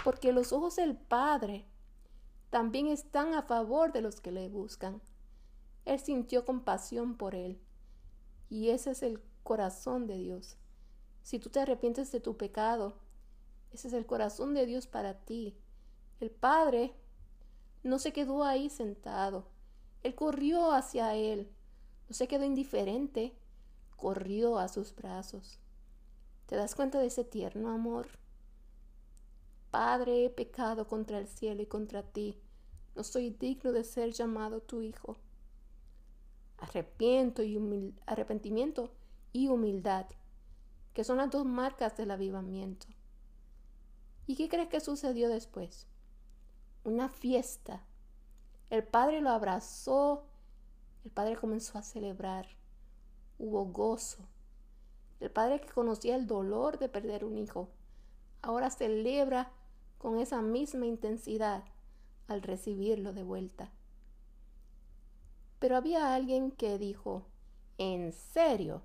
porque 0.04 0.32
los 0.32 0.52
ojos 0.52 0.76
del 0.76 0.96
Padre 0.96 1.66
también 2.50 2.86
están 2.88 3.34
a 3.34 3.42
favor 3.42 3.92
de 3.92 4.02
los 4.02 4.20
que 4.20 4.32
le 4.32 4.48
buscan. 4.48 5.00
Él 5.84 6.00
sintió 6.00 6.44
compasión 6.44 7.16
por 7.16 7.34
él, 7.34 7.60
y 8.48 8.70
ese 8.70 8.92
es 8.92 9.02
el 9.02 9.20
corazón 9.42 10.06
de 10.06 10.18
Dios. 10.18 10.56
Si 11.22 11.38
tú 11.38 11.50
te 11.50 11.60
arrepientes 11.60 12.12
de 12.12 12.20
tu 12.20 12.36
pecado, 12.36 12.98
ese 13.72 13.88
es 13.88 13.94
el 13.94 14.06
corazón 14.06 14.54
de 14.54 14.66
Dios 14.66 14.86
para 14.86 15.14
ti. 15.24 15.56
El 16.20 16.30
Padre 16.30 16.94
no 17.82 17.98
se 17.98 18.12
quedó 18.12 18.44
ahí 18.44 18.70
sentado, 18.70 19.48
Él 20.02 20.14
corrió 20.14 20.72
hacia 20.72 21.14
Él 21.14 21.52
no 22.08 22.14
se 22.14 22.28
quedó 22.28 22.44
indiferente, 22.44 23.36
corrió 23.96 24.58
a 24.58 24.68
sus 24.68 24.94
brazos. 24.94 25.58
¿Te 26.46 26.54
das 26.54 26.74
cuenta 26.74 27.00
de 27.00 27.06
ese 27.06 27.24
tierno 27.24 27.70
amor? 27.70 28.06
Padre, 29.70 30.24
he 30.24 30.30
pecado 30.30 30.86
contra 30.86 31.18
el 31.18 31.28
cielo 31.28 31.62
y 31.62 31.66
contra 31.66 32.02
ti. 32.02 32.38
No 32.94 33.04
soy 33.04 33.30
digno 33.30 33.72
de 33.72 33.84
ser 33.84 34.12
llamado 34.12 34.60
tu 34.60 34.82
hijo. 34.82 35.16
Arrepiento 36.58 37.42
y 37.42 37.94
arrepentimiento 38.06 38.90
y 39.32 39.48
humildad, 39.48 40.06
que 40.94 41.04
son 41.04 41.18
las 41.18 41.30
dos 41.30 41.44
marcas 41.44 41.96
del 41.96 42.10
avivamiento. 42.10 42.86
¿Y 44.26 44.36
qué 44.36 44.48
crees 44.48 44.68
que 44.68 44.80
sucedió 44.80 45.28
después? 45.28 45.86
Una 46.84 47.08
fiesta. 47.08 47.84
El 48.70 48.82
padre 48.84 49.20
lo 49.20 49.30
abrazó 49.30 50.24
el 51.06 51.12
padre 51.12 51.36
comenzó 51.36 51.78
a 51.78 51.82
celebrar. 51.82 52.48
Hubo 53.38 53.66
gozo. 53.66 54.26
El 55.20 55.30
padre 55.30 55.60
que 55.60 55.68
conocía 55.68 56.16
el 56.16 56.26
dolor 56.26 56.80
de 56.80 56.88
perder 56.88 57.24
un 57.24 57.38
hijo, 57.38 57.68
ahora 58.42 58.70
celebra 58.70 59.52
con 59.98 60.18
esa 60.18 60.42
misma 60.42 60.86
intensidad 60.86 61.64
al 62.28 62.42
recibirlo 62.42 63.12
de 63.12 63.22
vuelta. 63.22 63.72
Pero 65.58 65.76
había 65.76 66.14
alguien 66.14 66.50
que 66.50 66.78
dijo, 66.78 67.26
¿en 67.78 68.12
serio? 68.12 68.82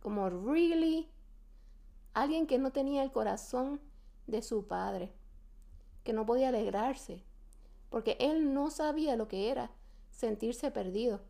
Como, 0.00 0.28
¿really? 0.28 1.08
Alguien 2.14 2.46
que 2.46 2.58
no 2.58 2.72
tenía 2.72 3.02
el 3.02 3.12
corazón 3.12 3.80
de 4.26 4.42
su 4.42 4.66
padre, 4.66 5.12
que 6.04 6.12
no 6.12 6.26
podía 6.26 6.48
alegrarse, 6.48 7.24
porque 7.90 8.16
él 8.20 8.52
no 8.52 8.70
sabía 8.70 9.16
lo 9.16 9.28
que 9.28 9.50
era 9.50 9.70
sentirse 10.10 10.70
perdido, 10.70 11.20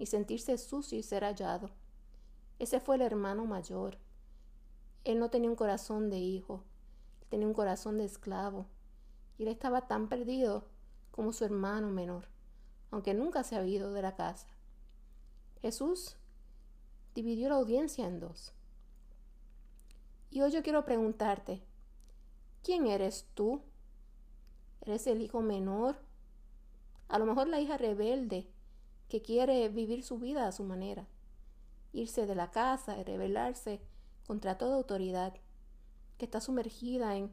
y 0.00 0.06
sentirse 0.06 0.56
sucio 0.56 0.98
y 0.98 1.02
ser 1.02 1.24
hallado. 1.24 1.68
Ese 2.58 2.80
fue 2.80 2.96
el 2.96 3.02
hermano 3.02 3.44
mayor. 3.44 3.98
Él 5.04 5.18
no 5.18 5.28
tenía 5.28 5.50
un 5.50 5.56
corazón 5.56 6.08
de 6.08 6.16
hijo, 6.16 6.64
tenía 7.30 7.46
un 7.46 7.54
corazón 7.54 7.96
de 7.96 8.04
esclavo, 8.04 8.66
y 9.38 9.44
él 9.44 9.48
estaba 9.48 9.88
tan 9.88 10.08
perdido 10.08 10.66
como 11.10 11.32
su 11.32 11.46
hermano 11.46 11.88
menor, 11.88 12.28
aunque 12.90 13.14
nunca 13.14 13.42
se 13.42 13.56
había 13.56 13.76
ido 13.76 13.94
de 13.94 14.02
la 14.02 14.14
casa. 14.14 14.48
Jesús 15.62 16.16
dividió 17.14 17.48
la 17.48 17.54
audiencia 17.54 18.06
en 18.06 18.20
dos. 18.20 18.52
Y 20.28 20.42
hoy 20.42 20.50
yo 20.50 20.62
quiero 20.62 20.84
preguntarte, 20.84 21.62
¿quién 22.62 22.86
eres 22.86 23.26
tú? 23.32 23.62
¿Eres 24.82 25.06
el 25.06 25.22
hijo 25.22 25.40
menor 25.40 25.96
a 27.10 27.18
lo 27.18 27.26
mejor 27.26 27.48
la 27.48 27.60
hija 27.60 27.76
rebelde 27.76 28.46
que 29.08 29.20
quiere 29.20 29.68
vivir 29.68 30.04
su 30.04 30.20
vida 30.20 30.46
a 30.46 30.52
su 30.52 30.62
manera, 30.62 31.08
irse 31.92 32.24
de 32.24 32.36
la 32.36 32.52
casa 32.52 32.96
y 32.98 33.02
rebelarse 33.02 33.80
contra 34.28 34.58
toda 34.58 34.76
autoridad, 34.76 35.34
que 36.20 36.26
está 36.26 36.42
sumergida 36.42 37.16
en 37.16 37.32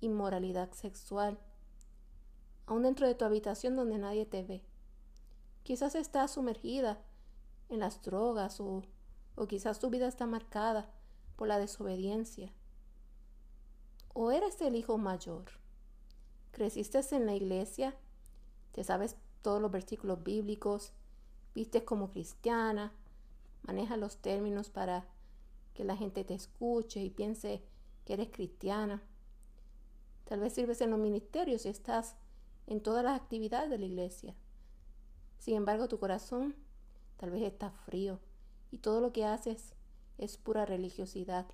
inmoralidad 0.00 0.70
sexual, 0.70 1.40
aún 2.66 2.84
dentro 2.84 3.08
de 3.08 3.16
tu 3.16 3.24
habitación 3.24 3.74
donde 3.74 3.98
nadie 3.98 4.26
te 4.26 4.44
ve. 4.44 4.64
Quizás 5.64 5.96
estás 5.96 6.30
sumergida 6.30 7.02
en 7.68 7.80
las 7.80 8.00
drogas 8.00 8.60
o, 8.60 8.84
o 9.34 9.48
quizás 9.48 9.80
tu 9.80 9.90
vida 9.90 10.06
está 10.06 10.24
marcada 10.24 10.88
por 11.34 11.48
la 11.48 11.58
desobediencia. 11.58 12.54
O 14.14 14.30
eres 14.30 14.60
el 14.60 14.76
hijo 14.76 14.98
mayor. 14.98 15.46
Creciste 16.52 17.00
en 17.10 17.26
la 17.26 17.34
iglesia 17.34 17.96
te 18.70 18.84
sabes 18.84 19.16
todos 19.42 19.60
los 19.60 19.72
versículos 19.72 20.22
bíblicos, 20.22 20.92
vistes 21.56 21.82
como 21.82 22.12
cristiana, 22.12 22.92
manejas 23.62 23.98
los 23.98 24.18
términos 24.18 24.70
para 24.70 25.08
que 25.74 25.82
la 25.82 25.96
gente 25.96 26.22
te 26.22 26.34
escuche 26.34 27.00
y 27.00 27.10
piense 27.10 27.64
que 28.08 28.14
eres 28.14 28.30
cristiana. 28.30 29.02
Tal 30.24 30.40
vez 30.40 30.54
sirves 30.54 30.80
en 30.80 30.88
los 30.88 30.98
ministerios 30.98 31.66
y 31.66 31.68
estás 31.68 32.16
en 32.66 32.82
todas 32.82 33.04
las 33.04 33.20
actividades 33.20 33.68
de 33.68 33.76
la 33.76 33.84
iglesia. 33.84 34.34
Sin 35.38 35.56
embargo, 35.56 35.88
tu 35.88 35.98
corazón 35.98 36.56
tal 37.18 37.30
vez 37.30 37.42
está 37.42 37.70
frío 37.70 38.18
y 38.70 38.78
todo 38.78 39.02
lo 39.02 39.12
que 39.12 39.26
haces 39.26 39.74
es 40.16 40.38
pura 40.38 40.64
religiosidad, 40.64 41.48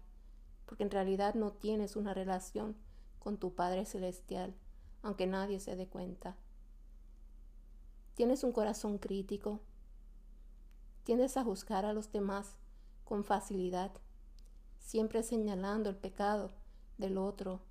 porque 0.64 0.84
en 0.84 0.92
realidad 0.92 1.34
no 1.34 1.50
tienes 1.50 1.96
una 1.96 2.14
relación 2.14 2.76
con 3.18 3.36
tu 3.36 3.56
Padre 3.56 3.84
Celestial, 3.84 4.54
aunque 5.02 5.26
nadie 5.26 5.58
se 5.58 5.74
dé 5.74 5.88
cuenta. 5.88 6.36
Tienes 8.14 8.44
un 8.44 8.52
corazón 8.52 8.98
crítico, 8.98 9.58
tiendes 11.02 11.36
a 11.36 11.42
juzgar 11.42 11.84
a 11.84 11.92
los 11.92 12.12
demás 12.12 12.54
con 13.04 13.24
facilidad, 13.24 13.90
siempre 14.84 15.22
señalando 15.22 15.88
el 15.88 15.96
pecado 15.96 16.52
del 16.98 17.16
otro 17.16 17.62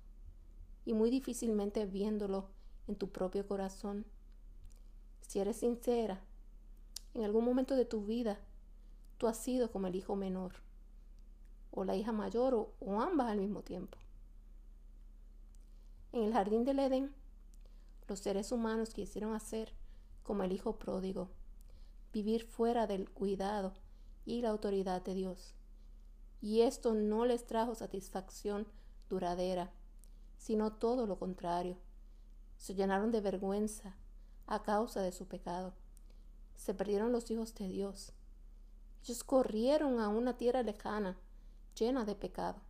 y 0.84 0.92
muy 0.92 1.10
difícilmente 1.10 1.86
viéndolo 1.86 2.50
en 2.88 2.96
tu 2.96 3.10
propio 3.10 3.46
corazón. 3.46 4.04
Si 5.20 5.38
eres 5.38 5.58
sincera, 5.58 6.20
en 7.14 7.24
algún 7.24 7.44
momento 7.44 7.76
de 7.76 7.84
tu 7.84 8.04
vida 8.04 8.40
tú 9.16 9.28
has 9.28 9.38
sido 9.38 9.70
como 9.70 9.86
el 9.86 9.94
hijo 9.94 10.16
menor, 10.16 10.54
o 11.70 11.84
la 11.84 11.96
hija 11.96 12.12
mayor, 12.12 12.52
o, 12.54 12.74
o 12.80 13.00
ambas 13.00 13.28
al 13.28 13.38
mismo 13.38 13.62
tiempo. 13.62 13.96
En 16.12 16.24
el 16.24 16.32
jardín 16.32 16.64
del 16.64 16.80
Edén, 16.80 17.14
los 18.08 18.18
seres 18.18 18.52
humanos 18.52 18.92
quisieron 18.92 19.34
hacer 19.34 19.72
como 20.24 20.42
el 20.42 20.52
hijo 20.52 20.78
pródigo, 20.78 21.30
vivir 22.12 22.44
fuera 22.44 22.86
del 22.86 23.08
cuidado 23.08 23.72
y 24.26 24.42
la 24.42 24.50
autoridad 24.50 25.02
de 25.02 25.14
Dios. 25.14 25.54
Y 26.44 26.60
esto 26.60 26.92
no 26.92 27.24
les 27.24 27.46
trajo 27.46 27.74
satisfacción 27.74 28.68
duradera, 29.08 29.72
sino 30.36 30.74
todo 30.74 31.06
lo 31.06 31.18
contrario. 31.18 31.78
Se 32.58 32.74
llenaron 32.74 33.10
de 33.10 33.22
vergüenza 33.22 33.96
a 34.46 34.62
causa 34.62 35.00
de 35.00 35.10
su 35.10 35.26
pecado. 35.26 35.72
Se 36.54 36.74
perdieron 36.74 37.12
los 37.12 37.30
hijos 37.30 37.54
de 37.54 37.68
Dios. 37.68 38.12
Ellos 39.02 39.24
corrieron 39.24 40.00
a 40.00 40.08
una 40.08 40.36
tierra 40.36 40.62
lejana, 40.62 41.16
llena 41.78 42.04
de 42.04 42.14
pecado. 42.14 42.60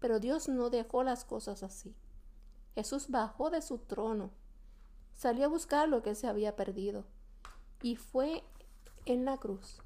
Pero 0.00 0.18
Dios 0.18 0.48
no 0.48 0.70
dejó 0.70 1.02
las 1.02 1.26
cosas 1.26 1.62
así. 1.62 1.94
Jesús 2.74 3.10
bajó 3.10 3.50
de 3.50 3.60
su 3.60 3.76
trono, 3.76 4.30
salió 5.12 5.44
a 5.44 5.48
buscar 5.48 5.86
lo 5.86 6.02
que 6.02 6.14
se 6.14 6.28
había 6.28 6.56
perdido 6.56 7.04
y 7.82 7.96
fue 7.96 8.42
en 9.04 9.26
la 9.26 9.36
cruz, 9.36 9.82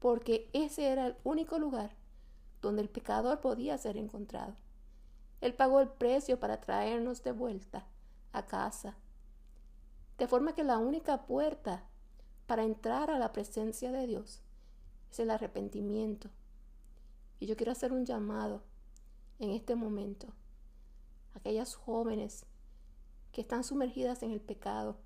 porque 0.00 0.50
ese 0.52 0.88
era 0.88 1.06
el 1.06 1.16
único 1.22 1.58
lugar 1.58 1.94
donde 2.60 2.82
el 2.82 2.88
pecador 2.88 3.40
podía 3.40 3.78
ser 3.78 3.96
encontrado. 3.96 4.56
Él 5.40 5.54
pagó 5.54 5.80
el 5.80 5.88
precio 5.88 6.40
para 6.40 6.60
traernos 6.60 7.22
de 7.22 7.32
vuelta 7.32 7.86
a 8.32 8.46
casa. 8.46 8.96
De 10.18 10.26
forma 10.26 10.54
que 10.54 10.64
la 10.64 10.78
única 10.78 11.26
puerta 11.26 11.84
para 12.46 12.64
entrar 12.64 13.10
a 13.10 13.18
la 13.18 13.32
presencia 13.32 13.92
de 13.92 14.06
Dios 14.06 14.42
es 15.10 15.20
el 15.20 15.30
arrepentimiento. 15.30 16.28
Y 17.38 17.46
yo 17.46 17.56
quiero 17.56 17.72
hacer 17.72 17.92
un 17.92 18.04
llamado 18.04 18.62
en 19.38 19.50
este 19.50 19.74
momento 19.74 20.28
a 21.34 21.38
aquellas 21.38 21.74
jóvenes 21.74 22.44
que 23.32 23.40
están 23.40 23.64
sumergidas 23.64 24.22
en 24.22 24.32
el 24.32 24.40
pecado, 24.40 24.98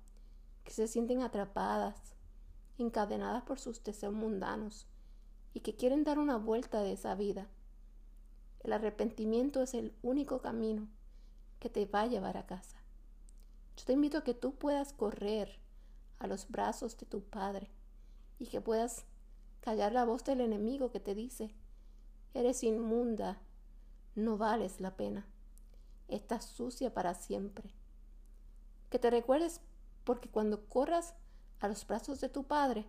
que 0.63 0.71
se 0.71 0.87
sienten 0.87 1.21
atrapadas, 1.21 2.14
encadenadas 2.77 3.43
por 3.43 3.59
sus 3.59 3.83
deseos 3.83 4.13
mundanos 4.13 4.87
y 5.53 5.61
que 5.61 5.75
quieren 5.75 6.03
dar 6.03 6.19
una 6.19 6.37
vuelta 6.37 6.81
de 6.81 6.93
esa 6.93 7.15
vida 7.15 7.49
el 8.65 8.73
arrepentimiento 8.73 9.61
es 9.61 9.75
el 9.75 9.93
único 10.01 10.41
camino 10.41 10.87
que 11.59 11.69
te 11.69 11.85
va 11.85 12.01
a 12.01 12.07
llevar 12.07 12.35
a 12.35 12.47
casa. 12.47 12.77
Yo 13.77 13.85
te 13.85 13.93
invito 13.93 14.17
a 14.17 14.23
que 14.23 14.33
tú 14.33 14.55
puedas 14.55 14.91
correr 14.91 15.59
a 16.17 16.25
los 16.25 16.49
brazos 16.49 16.97
de 16.97 17.05
tu 17.05 17.21
Padre 17.21 17.69
y 18.39 18.47
que 18.47 18.61
puedas 18.61 19.05
callar 19.61 19.91
la 19.91 20.03
voz 20.03 20.23
del 20.23 20.41
enemigo 20.41 20.89
que 20.89 20.99
te 20.99 21.13
dice, 21.13 21.53
eres 22.33 22.63
inmunda, 22.63 23.39
no 24.15 24.35
vales 24.35 24.81
la 24.81 24.97
pena, 24.97 25.27
estás 26.07 26.45
sucia 26.45 26.91
para 26.91 27.13
siempre. 27.13 27.69
Que 28.89 28.97
te 28.97 29.11
recuerdes 29.11 29.61
porque 30.05 30.27
cuando 30.27 30.65
corras 30.65 31.13
a 31.59 31.67
los 31.67 31.85
brazos 31.85 32.21
de 32.21 32.29
tu 32.29 32.43
Padre, 32.43 32.85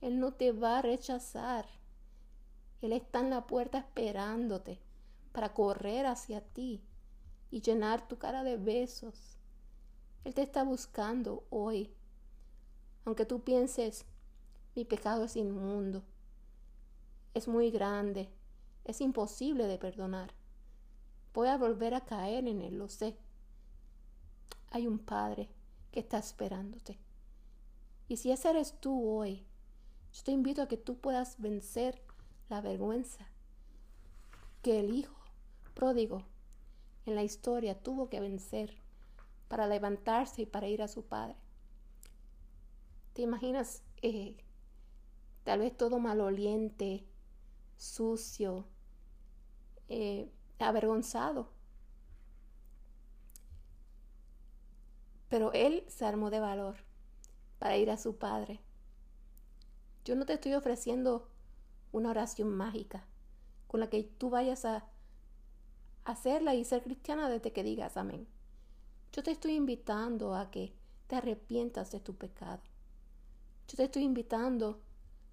Él 0.00 0.20
no 0.20 0.32
te 0.32 0.52
va 0.52 0.78
a 0.78 0.82
rechazar. 0.82 1.66
Él 2.82 2.92
está 2.92 3.20
en 3.20 3.30
la 3.30 3.46
puerta 3.46 3.78
esperándote 3.78 4.80
para 5.32 5.54
correr 5.54 6.06
hacia 6.06 6.40
ti 6.40 6.82
y 7.50 7.60
llenar 7.60 8.06
tu 8.08 8.18
cara 8.18 8.44
de 8.44 8.56
besos. 8.56 9.38
Él 10.24 10.34
te 10.34 10.42
está 10.42 10.64
buscando 10.64 11.44
hoy. 11.50 11.94
Aunque 13.04 13.24
tú 13.24 13.42
pienses, 13.44 14.04
mi 14.74 14.84
pecado 14.84 15.24
es 15.24 15.36
inmundo, 15.36 16.04
es 17.34 17.48
muy 17.48 17.70
grande, 17.70 18.28
es 18.84 19.00
imposible 19.00 19.66
de 19.66 19.78
perdonar. 19.78 20.34
Voy 21.32 21.48
a 21.48 21.56
volver 21.56 21.94
a 21.94 22.04
caer 22.04 22.46
en 22.48 22.60
él, 22.60 22.78
lo 22.78 22.88
sé. 22.88 23.16
Hay 24.70 24.86
un 24.86 24.98
Padre 24.98 25.50
que 25.92 26.00
está 26.00 26.18
esperándote. 26.18 26.98
Y 28.08 28.18
si 28.18 28.30
ese 28.30 28.50
eres 28.50 28.78
tú 28.80 29.08
hoy, 29.08 29.44
yo 30.12 30.22
te 30.22 30.30
invito 30.30 30.62
a 30.62 30.68
que 30.68 30.76
tú 30.76 30.98
puedas 30.98 31.40
vencer 31.40 32.02
la 32.48 32.60
vergüenza 32.60 33.28
que 34.62 34.80
el 34.80 34.94
Hijo 34.94 35.16
pródigo 35.74 36.24
en 37.04 37.14
la 37.14 37.22
historia 37.22 37.80
tuvo 37.80 38.08
que 38.08 38.20
vencer 38.20 38.76
para 39.48 39.66
levantarse 39.66 40.42
y 40.42 40.46
para 40.46 40.68
ir 40.68 40.82
a 40.82 40.88
su 40.88 41.04
padre. 41.04 41.36
¿Te 43.12 43.22
imaginas 43.22 43.82
eh, 44.02 44.36
tal 45.44 45.60
vez 45.60 45.76
todo 45.76 45.98
maloliente, 45.98 47.06
sucio, 47.76 48.66
eh, 49.88 50.30
avergonzado? 50.58 51.52
Pero 55.28 55.52
él 55.52 55.84
se 55.88 56.04
armó 56.04 56.30
de 56.30 56.40
valor 56.40 56.85
para 57.58 57.76
ir 57.76 57.90
a 57.90 57.96
su 57.96 58.16
padre. 58.16 58.60
Yo 60.04 60.14
no 60.14 60.26
te 60.26 60.34
estoy 60.34 60.54
ofreciendo 60.54 61.28
una 61.92 62.10
oración 62.10 62.50
mágica 62.50 63.06
con 63.66 63.80
la 63.80 63.90
que 63.90 64.04
tú 64.04 64.30
vayas 64.30 64.64
a 64.64 64.86
hacerla 66.04 66.54
y 66.54 66.64
ser 66.64 66.82
cristiana 66.82 67.28
desde 67.28 67.52
que 67.52 67.62
digas 67.62 67.96
amén. 67.96 68.28
Yo 69.12 69.22
te 69.22 69.30
estoy 69.30 69.54
invitando 69.54 70.34
a 70.34 70.50
que 70.50 70.74
te 71.06 71.16
arrepientas 71.16 71.90
de 71.90 72.00
tu 72.00 72.14
pecado. 72.14 72.62
Yo 73.68 73.76
te 73.76 73.84
estoy 73.84 74.02
invitando 74.02 74.80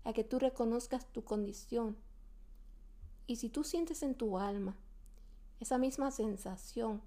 a 0.04 0.14
que 0.14 0.24
tú 0.24 0.40
reconozcas 0.40 1.06
tu 1.12 1.24
condición. 1.24 1.98
Y 3.28 3.38
si 3.38 3.50
tú 3.50 3.64
sientes 3.64 4.04
en 4.04 4.16
tu 4.16 4.38
alma 4.38 4.76
esa 5.60 5.78
misma 5.78 6.12
sensación 6.12 7.02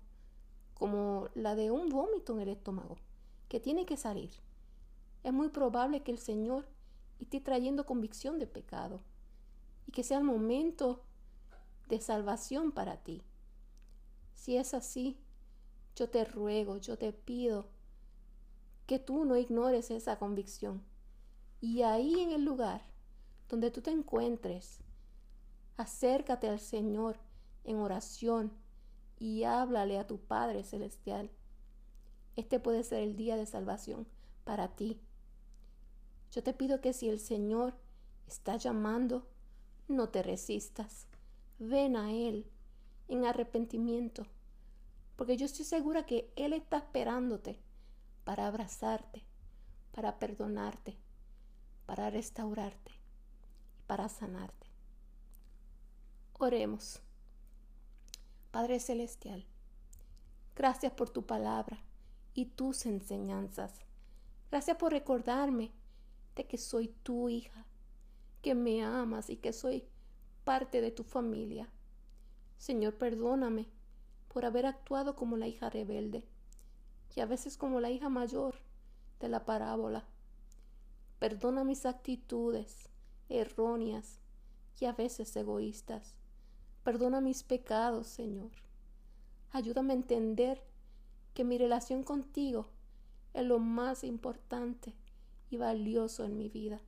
como 0.74 1.28
la 1.34 1.54
de 1.54 1.70
un 1.70 1.88
vómito 1.88 2.34
en 2.34 2.40
el 2.40 2.48
estómago 2.48 2.96
que 3.48 3.60
tiene 3.60 3.86
que 3.86 3.96
salir, 3.96 4.30
es 5.26 5.32
muy 5.32 5.48
probable 5.48 6.04
que 6.04 6.12
el 6.12 6.20
Señor 6.20 6.68
esté 7.18 7.40
trayendo 7.40 7.84
convicción 7.84 8.38
de 8.38 8.46
pecado 8.46 9.00
y 9.84 9.90
que 9.90 10.04
sea 10.04 10.18
el 10.18 10.24
momento 10.24 11.02
de 11.88 12.00
salvación 12.00 12.70
para 12.70 13.02
ti. 13.02 13.24
Si 14.34 14.56
es 14.56 14.72
así, 14.72 15.18
yo 15.96 16.08
te 16.08 16.24
ruego, 16.24 16.76
yo 16.76 16.96
te 16.96 17.12
pido 17.12 17.66
que 18.86 19.00
tú 19.00 19.24
no 19.24 19.36
ignores 19.36 19.90
esa 19.90 20.16
convicción. 20.16 20.84
Y 21.60 21.82
ahí 21.82 22.20
en 22.20 22.30
el 22.30 22.44
lugar 22.44 22.82
donde 23.48 23.72
tú 23.72 23.82
te 23.82 23.90
encuentres, 23.90 24.78
acércate 25.76 26.48
al 26.48 26.60
Señor 26.60 27.18
en 27.64 27.78
oración 27.78 28.52
y 29.18 29.42
háblale 29.42 29.98
a 29.98 30.06
tu 30.06 30.20
Padre 30.20 30.62
Celestial. 30.62 31.32
Este 32.36 32.60
puede 32.60 32.84
ser 32.84 33.02
el 33.02 33.16
día 33.16 33.34
de 33.34 33.46
salvación 33.46 34.06
para 34.44 34.68
ti. 34.76 35.00
Yo 36.32 36.42
te 36.42 36.52
pido 36.52 36.80
que 36.80 36.92
si 36.92 37.08
el 37.08 37.18
Señor 37.18 37.74
está 38.26 38.56
llamando, 38.56 39.26
no 39.88 40.08
te 40.08 40.22
resistas. 40.22 41.06
Ven 41.58 41.96
a 41.96 42.12
Él 42.12 42.50
en 43.08 43.24
arrepentimiento, 43.24 44.26
porque 45.16 45.36
yo 45.36 45.46
estoy 45.46 45.64
segura 45.64 46.04
que 46.04 46.32
Él 46.36 46.52
está 46.52 46.78
esperándote 46.78 47.58
para 48.24 48.46
abrazarte, 48.46 49.24
para 49.92 50.18
perdonarte, 50.18 50.96
para 51.86 52.10
restaurarte 52.10 52.90
y 53.78 53.82
para 53.86 54.08
sanarte. 54.08 54.66
Oremos. 56.38 57.00
Padre 58.50 58.80
Celestial, 58.80 59.44
gracias 60.54 60.92
por 60.92 61.10
tu 61.10 61.26
palabra 61.26 61.78
y 62.34 62.46
tus 62.46 62.86
enseñanzas. 62.86 63.72
Gracias 64.50 64.76
por 64.76 64.92
recordarme 64.92 65.72
que 66.44 66.58
soy 66.58 66.88
tu 67.02 67.28
hija, 67.28 67.66
que 68.42 68.54
me 68.54 68.84
amas 68.84 69.30
y 69.30 69.36
que 69.36 69.52
soy 69.52 69.84
parte 70.44 70.80
de 70.80 70.90
tu 70.90 71.02
familia. 71.02 71.68
Señor, 72.58 72.96
perdóname 72.96 73.68
por 74.28 74.44
haber 74.44 74.66
actuado 74.66 75.16
como 75.16 75.36
la 75.36 75.48
hija 75.48 75.70
rebelde 75.70 76.24
y 77.14 77.20
a 77.20 77.26
veces 77.26 77.56
como 77.56 77.80
la 77.80 77.90
hija 77.90 78.08
mayor 78.08 78.56
de 79.20 79.28
la 79.28 79.44
parábola. 79.44 80.06
Perdona 81.18 81.64
mis 81.64 81.86
actitudes 81.86 82.90
erróneas 83.28 84.20
y 84.78 84.84
a 84.84 84.92
veces 84.92 85.34
egoístas. 85.34 86.18
Perdona 86.84 87.20
mis 87.20 87.42
pecados, 87.42 88.06
Señor. 88.06 88.52
Ayúdame 89.50 89.94
a 89.94 89.96
entender 89.96 90.62
que 91.34 91.44
mi 91.44 91.58
relación 91.58 92.02
contigo 92.02 92.68
es 93.32 93.44
lo 93.44 93.58
más 93.58 94.04
importante 94.04 94.94
y 95.50 95.56
valioso 95.56 96.24
en 96.24 96.36
mi 96.36 96.48
vida. 96.48 96.80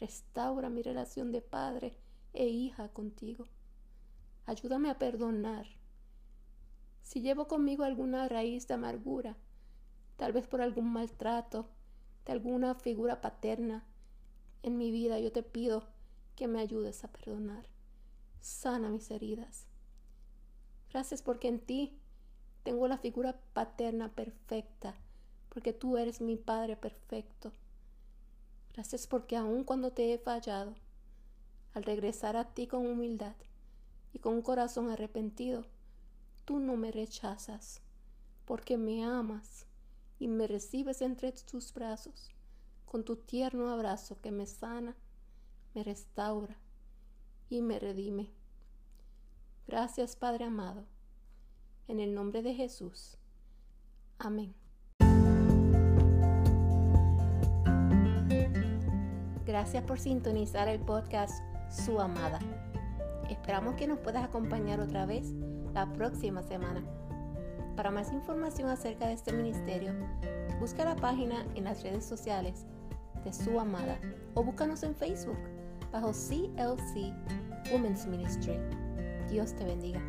Restaura 0.00 0.68
mi 0.68 0.82
relación 0.82 1.32
de 1.32 1.42
padre 1.42 1.98
e 2.32 2.48
hija 2.48 2.88
contigo. 2.88 3.46
Ayúdame 4.46 4.90
a 4.90 4.98
perdonar. 4.98 5.66
Si 7.02 7.20
llevo 7.20 7.46
conmigo 7.46 7.84
alguna 7.84 8.28
raíz 8.28 8.66
de 8.66 8.74
amargura, 8.74 9.36
tal 10.16 10.32
vez 10.32 10.46
por 10.46 10.60
algún 10.60 10.92
maltrato 10.92 11.68
de 12.24 12.32
alguna 12.32 12.74
figura 12.74 13.20
paterna 13.20 13.84
en 14.62 14.78
mi 14.78 14.90
vida, 14.90 15.18
yo 15.18 15.32
te 15.32 15.42
pido 15.42 15.88
que 16.36 16.48
me 16.48 16.60
ayudes 16.60 17.04
a 17.04 17.12
perdonar. 17.12 17.68
Sana 18.40 18.88
mis 18.88 19.10
heridas. 19.10 19.66
Gracias 20.90 21.22
porque 21.22 21.48
en 21.48 21.60
ti 21.60 21.98
tengo 22.62 22.86
la 22.86 22.98
figura 22.98 23.40
paterna 23.52 24.14
perfecta, 24.14 24.94
porque 25.52 25.74
tú 25.74 25.98
eres 25.98 26.20
mi 26.20 26.36
Padre 26.36 26.76
perfecto. 26.76 27.52
Gracias 28.72 29.06
porque 29.06 29.36
aun 29.36 29.64
cuando 29.64 29.92
te 29.92 30.14
he 30.14 30.18
fallado, 30.18 30.74
al 31.74 31.84
regresar 31.84 32.36
a 32.36 32.54
ti 32.54 32.66
con 32.66 32.86
humildad 32.86 33.36
y 34.14 34.18
con 34.18 34.34
un 34.34 34.42
corazón 34.42 34.88
arrepentido, 34.88 35.66
tú 36.46 36.58
no 36.58 36.76
me 36.76 36.90
rechazas, 36.90 37.82
porque 38.46 38.78
me 38.78 39.04
amas 39.04 39.66
y 40.18 40.28
me 40.28 40.46
recibes 40.46 41.02
entre 41.02 41.32
tus 41.32 41.74
brazos 41.74 42.30
con 42.86 43.04
tu 43.04 43.16
tierno 43.16 43.70
abrazo 43.70 44.20
que 44.20 44.30
me 44.30 44.46
sana, 44.46 44.94
me 45.74 45.82
restaura 45.82 46.56
y 47.48 47.62
me 47.62 47.78
redime. 47.78 48.30
Gracias 49.66 50.16
Padre 50.16 50.44
amado, 50.44 50.84
en 51.88 52.00
el 52.00 52.14
nombre 52.14 52.42
de 52.42 52.54
Jesús. 52.54 53.16
Amén. 54.18 54.61
Gracias 59.44 59.82
por 59.82 59.98
sintonizar 59.98 60.68
el 60.68 60.78
podcast 60.78 61.42
Su 61.68 62.00
Amada. 62.00 62.38
Esperamos 63.28 63.74
que 63.74 63.88
nos 63.88 63.98
puedas 63.98 64.22
acompañar 64.22 64.78
otra 64.80 65.04
vez 65.04 65.32
la 65.74 65.92
próxima 65.92 66.42
semana. 66.42 66.82
Para 67.76 67.90
más 67.90 68.12
información 68.12 68.68
acerca 68.68 69.08
de 69.08 69.14
este 69.14 69.32
ministerio, 69.32 69.92
busca 70.60 70.84
la 70.84 70.94
página 70.94 71.44
en 71.56 71.64
las 71.64 71.82
redes 71.82 72.04
sociales 72.04 72.66
de 73.24 73.32
su 73.32 73.58
amada 73.58 73.98
o 74.34 74.44
búscanos 74.44 74.84
en 74.84 74.94
Facebook 74.94 75.38
bajo 75.90 76.12
CLC 76.12 77.12
Women's 77.72 78.06
Ministry. 78.06 78.58
Dios 79.28 79.54
te 79.56 79.64
bendiga. 79.64 80.00